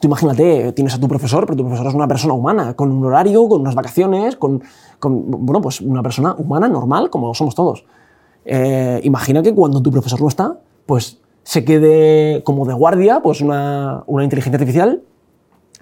tú 0.00 0.06
imagínate, 0.08 0.72
tienes 0.72 0.94
a 0.94 1.00
tu 1.00 1.08
profesor, 1.08 1.44
pero 1.46 1.56
tu 1.56 1.62
profesor 1.64 1.86
es 1.88 1.94
una 1.94 2.08
persona 2.08 2.34
humana, 2.34 2.74
con 2.74 2.90
un 2.90 3.04
horario, 3.04 3.48
con 3.48 3.60
unas 3.60 3.74
vacaciones, 3.74 4.36
con, 4.36 4.62
bueno, 5.00 5.60
pues 5.60 5.80
una 5.80 6.02
persona 6.02 6.34
humana 6.38 6.68
normal, 6.68 7.10
como 7.10 7.32
somos 7.34 7.54
todos. 7.54 7.84
Eh, 8.44 9.00
imagina 9.04 9.42
que 9.42 9.54
cuando 9.54 9.80
tu 9.82 9.90
profesor 9.90 10.20
no 10.20 10.28
está, 10.28 10.58
pues 10.86 11.20
se 11.42 11.64
quede 11.64 12.42
como 12.44 12.64
de 12.66 12.74
guardia, 12.74 13.20
pues 13.22 13.40
una, 13.40 14.02
una 14.06 14.24
inteligencia 14.24 14.56
artificial 14.58 15.02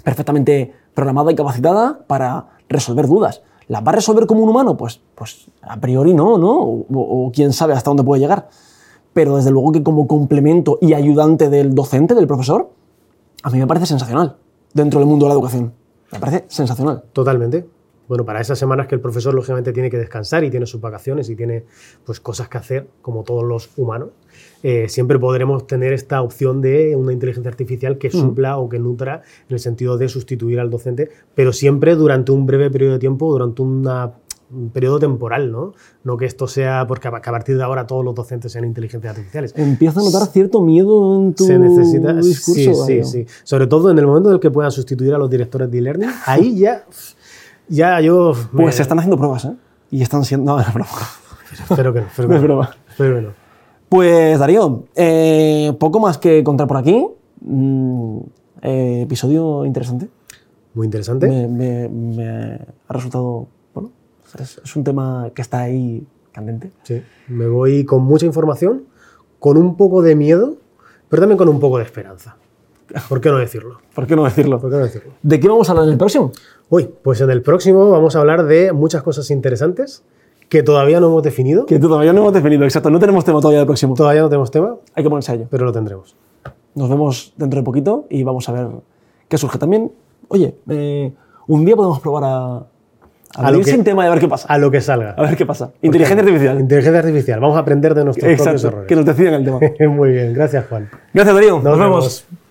perfectamente 0.05 0.73
programada 0.95 1.33
y 1.33 1.35
capacitada 1.35 2.01
para 2.07 2.47
resolver 2.69 3.07
dudas. 3.07 3.43
¿Las 3.69 3.83
va 3.87 3.91
a 3.91 3.95
resolver 3.95 4.27
como 4.27 4.43
un 4.43 4.49
humano? 4.51 4.77
Pues, 4.77 5.01
pues 5.15 5.47
a 5.63 5.77
priori 5.77 6.15
no, 6.15 6.37
¿no? 6.39 6.59
O- 6.61 6.87
o 6.91 7.33
quién 7.33 7.53
sabe 7.53 7.73
hasta 7.75 7.91
dónde 7.91 8.03
puede 8.03 8.21
llegar. 8.21 8.49
Pero 9.13 9.37
desde 9.37 9.51
luego 9.51 9.73
que 9.73 9.83
como 9.83 10.07
complemento 10.07 10.79
y 10.81 10.95
ayudante 10.95 11.49
del 11.49 11.75
docente, 11.75 12.15
del 12.15 12.27
profesor, 12.27 12.71
a 13.43 13.51
mí 13.51 13.59
me 13.59 13.67
parece 13.67 13.87
sensacional 13.87 14.37
dentro 14.73 15.01
del 15.01 15.09
mundo 15.09 15.27
de 15.27 15.31
la 15.31 15.35
educación. 15.35 15.73
Me 16.13 16.19
parece 16.19 16.45
sensacional. 16.49 17.03
Totalmente. 17.13 17.67
Bueno, 18.09 18.25
para 18.27 18.41
esas 18.41 18.59
semanas 18.59 18.89
que 18.89 18.95
el 18.95 19.01
profesor 19.01 19.33
lógicamente 19.33 19.73
tiene 19.73 19.89
que 19.89 19.97
descansar 19.97 20.45
y 20.45 20.51
tiene 20.51 20.67
sus 20.67 20.81
vacaciones 20.81 21.31
y 21.31 21.37
tiene 21.37 21.65
pues 22.05 22.21
cosas 22.21 22.49
que 22.49 22.59
hacer, 22.59 22.89
como 23.01 23.23
todos 23.23 23.45
los 23.45 23.71
humanos, 23.77 24.11
eh, 24.63 24.89
siempre 24.89 25.19
podremos 25.19 25.67
tener 25.67 25.95
esta 25.95 26.21
opción 26.21 26.61
de 26.61 26.95
una 26.97 27.13
inteligencia 27.13 27.49
artificial 27.51 27.97
que 27.97 28.11
supla 28.11 28.59
o 28.59 28.69
que 28.69 28.79
nutra 28.79 29.23
en 29.49 29.55
el 29.55 29.61
sentido 29.61 29.97
de 29.97 30.09
sustituir 30.11 30.61
al 30.61 30.69
docente, 30.69 31.11
pero 31.35 31.53
siempre 31.55 31.95
durante 31.95 32.33
un 32.33 32.45
breve 32.45 32.71
periodo 32.71 32.95
de 32.95 32.99
tiempo, 32.99 33.31
durante 33.33 33.63
una- 33.63 34.13
un 34.53 34.71
periodo 34.71 34.99
temporal, 34.99 35.51
¿no? 35.51 35.73
No 36.05 36.17
que 36.17 36.27
esto 36.27 36.47
sea 36.47 36.87
porque 36.87 37.09
a 37.09 37.11
que 37.11 37.29
a 37.31 37.33
partir 37.33 37.57
de 37.57 37.63
ahora 37.63 37.87
todos 37.87 38.05
los 38.05 38.15
docentes 38.15 38.53
sean 38.53 38.65
inteligencias 38.65 39.11
artificiales. 39.13 39.55
Empiezo 39.57 40.01
a 40.01 40.03
notar 40.05 40.27
cierto 40.29 40.61
miedo 40.61 41.17
en 41.17 41.35
tu 41.35 41.45
Se 41.45 41.59
necesita. 41.59 42.13
discurso. 42.15 42.85
sí, 42.87 43.03
sí, 43.03 43.25
sí. 43.25 43.27
Sobre 43.45 43.67
todo 43.67 43.91
en 43.91 43.99
el 43.99 44.07
momento 44.07 44.29
en 44.29 44.35
el 44.35 44.41
que 44.41 44.51
puedan 44.51 44.71
sustituir 44.71 45.15
a 45.15 45.19
los 45.19 45.31
directores 45.31 45.71
de 45.71 45.79
e-learning, 45.79 46.11
ahí 46.27 46.59
ya, 46.59 46.85
ya 47.69 48.01
yo. 48.01 48.35
me- 48.53 48.65
Pues 48.65 48.75
se 48.77 48.83
están 48.83 48.99
haciendo 48.99 49.17
pruebas, 49.17 49.45
¿eh? 49.47 49.53
Y 49.91 50.03
están 50.03 50.25
siendo... 50.25 50.53
No, 50.55 50.61
es 50.61 50.73
broma. 50.73 50.91
Espero 51.53 51.93
que 51.93 52.01
no. 52.01 52.07
Espero 52.07 52.29
No 52.29 52.33
que 52.33 52.37
es 52.37 52.43
no. 52.43 52.49
broma. 52.49 52.71
Espero 52.89 53.17
que 53.17 53.23
no. 53.23 53.29
Pues 53.89 54.39
Darío, 54.39 54.85
eh, 54.97 55.73
poco 55.79 56.01
más 56.01 56.17
que 56.19 56.43
contar 56.43 56.67
por 56.67 56.79
aquí. 56.79 57.07
Mm, 57.43 58.19
eh, 58.63 59.01
episodio 59.03 59.65
interesante. 59.67 60.09
Muy 60.75 60.87
interesante. 60.87 61.27
Me, 61.29 61.47
me- 61.49 61.89
me 61.89 62.27
ha 62.89 62.93
resultado, 62.93 63.49
es, 64.39 64.61
es 64.65 64.77
un 64.77 64.85
tema 64.85 65.31
que 65.35 65.43
está 65.43 65.61
ahí 65.63 66.07
candente. 66.33 66.71
Sí. 66.83 67.03
Me 67.29 67.47
voy 67.47 67.85
con 67.85 68.03
mucha 68.03 68.27
información, 68.27 68.85
con 69.39 69.57
un 69.57 69.77
poco 69.77 70.03
de 70.03 70.15
miedo, 70.17 70.57
pero 71.09 71.23
también 71.23 71.39
con 71.39 71.49
un 71.49 71.61
poco 71.61 71.79
de 71.79 71.85
esperanza. 71.85 72.37
¿Por 73.09 73.21
qué 73.21 73.31
no 73.31 73.39
decirlo? 73.39 73.81
¿Por 73.95 74.07
qué 74.07 74.17
no 74.17 74.25
decirlo? 74.25 74.61
¿Por 74.61 74.71
qué 74.71 74.77
no 74.77 74.83
decirlo? 74.83 75.13
¿De 75.23 75.41
qué 75.41 75.49
vamos 75.49 75.69
a 75.69 75.73
hablar 75.73 75.87
en 75.87 75.93
el 75.93 75.99
próximo? 75.99 76.33
Hoy, 76.69 76.91
pues 77.03 77.21
en 77.21 77.31
el 77.31 77.43
próximo 77.43 77.91
vamos 77.91 78.17
a 78.17 78.21
hablar 78.21 78.45
de 78.45 78.73
muchas 78.73 79.03
cosas 79.03 79.31
interesantes 79.31 80.03
que 80.49 80.63
todavía 80.63 81.01
no 81.01 81.07
hemos 81.09 81.23
definido. 81.23 81.67
Que 81.67 81.79
todavía 81.79 82.13
no 82.13 82.21
hemos 82.21 82.33
definido, 82.33 82.65
exacto. 82.65 82.91
No 82.91 82.99
tenemos 82.99 83.25
tema 83.25 83.41
todavía 83.41 83.61
del 83.61 83.67
próximo. 83.67 83.95
Todavía 83.95 84.23
no 84.23 84.29
tenemos 84.29 84.51
tema, 84.51 84.77
Hay 84.95 85.03
que 85.03 85.09
ponerse 85.09 85.33
a 85.33 85.35
ello. 85.37 85.47
pero 85.51 85.65
lo 85.65 85.73
tendremos. 85.73 86.15
Nos 86.75 86.89
vemos 86.89 87.33
dentro 87.37 87.61
de 87.61 87.65
poquito 87.65 88.07
y 88.11 88.23
vamos 88.23 88.49
a 88.49 88.53
ver 88.53 88.69
qué 89.29 89.39
surge. 89.39 89.59
También, 89.59 89.93
oye, 90.29 90.55
eh, 90.69 91.13
un 91.47 91.65
día 91.65 91.77
podemos 91.77 92.01
probar 92.01 92.25
a, 92.25 92.67
a, 93.37 93.47
A 93.47 93.51
lo 93.51 93.59
que- 93.59 93.65
sin 93.71 93.85
tema 93.85 94.05
y 94.05 94.09
a 94.09 94.11
ver 94.11 94.19
qué 94.21 94.29
pasa. 94.29 94.47
A 94.49 94.59
lo 94.59 94.71
que 94.71 94.81
salga. 94.81 95.15
A 95.17 95.23
ver 95.23 95.37
qué 95.37 95.47
pasa. 95.47 95.71
Inteligencia 95.83 96.23
artificial. 96.23 96.61
Inteligencia 96.61 96.99
artificial. 97.01 97.41
Vamos 97.41 97.57
a 97.57 97.61
aprender 97.61 97.95
de 97.95 98.05
nuestros 98.05 98.25
propios 98.29 98.47
Exacto. 98.47 98.69
errores. 98.69 98.89
Que 98.89 98.97
nos 98.97 99.05
decidan 99.07 99.35
el 99.35 99.45
tema. 99.45 99.59
Muy 99.91 100.11
bien, 100.13 100.33
gracias 100.35 100.67
Juan. 100.69 100.89
Gracias, 101.15 101.35
Darío. 101.35 101.55
Nos, 101.57 101.65
Nos 101.65 101.79
vemos. 101.79 102.25
vemos. 102.29 102.42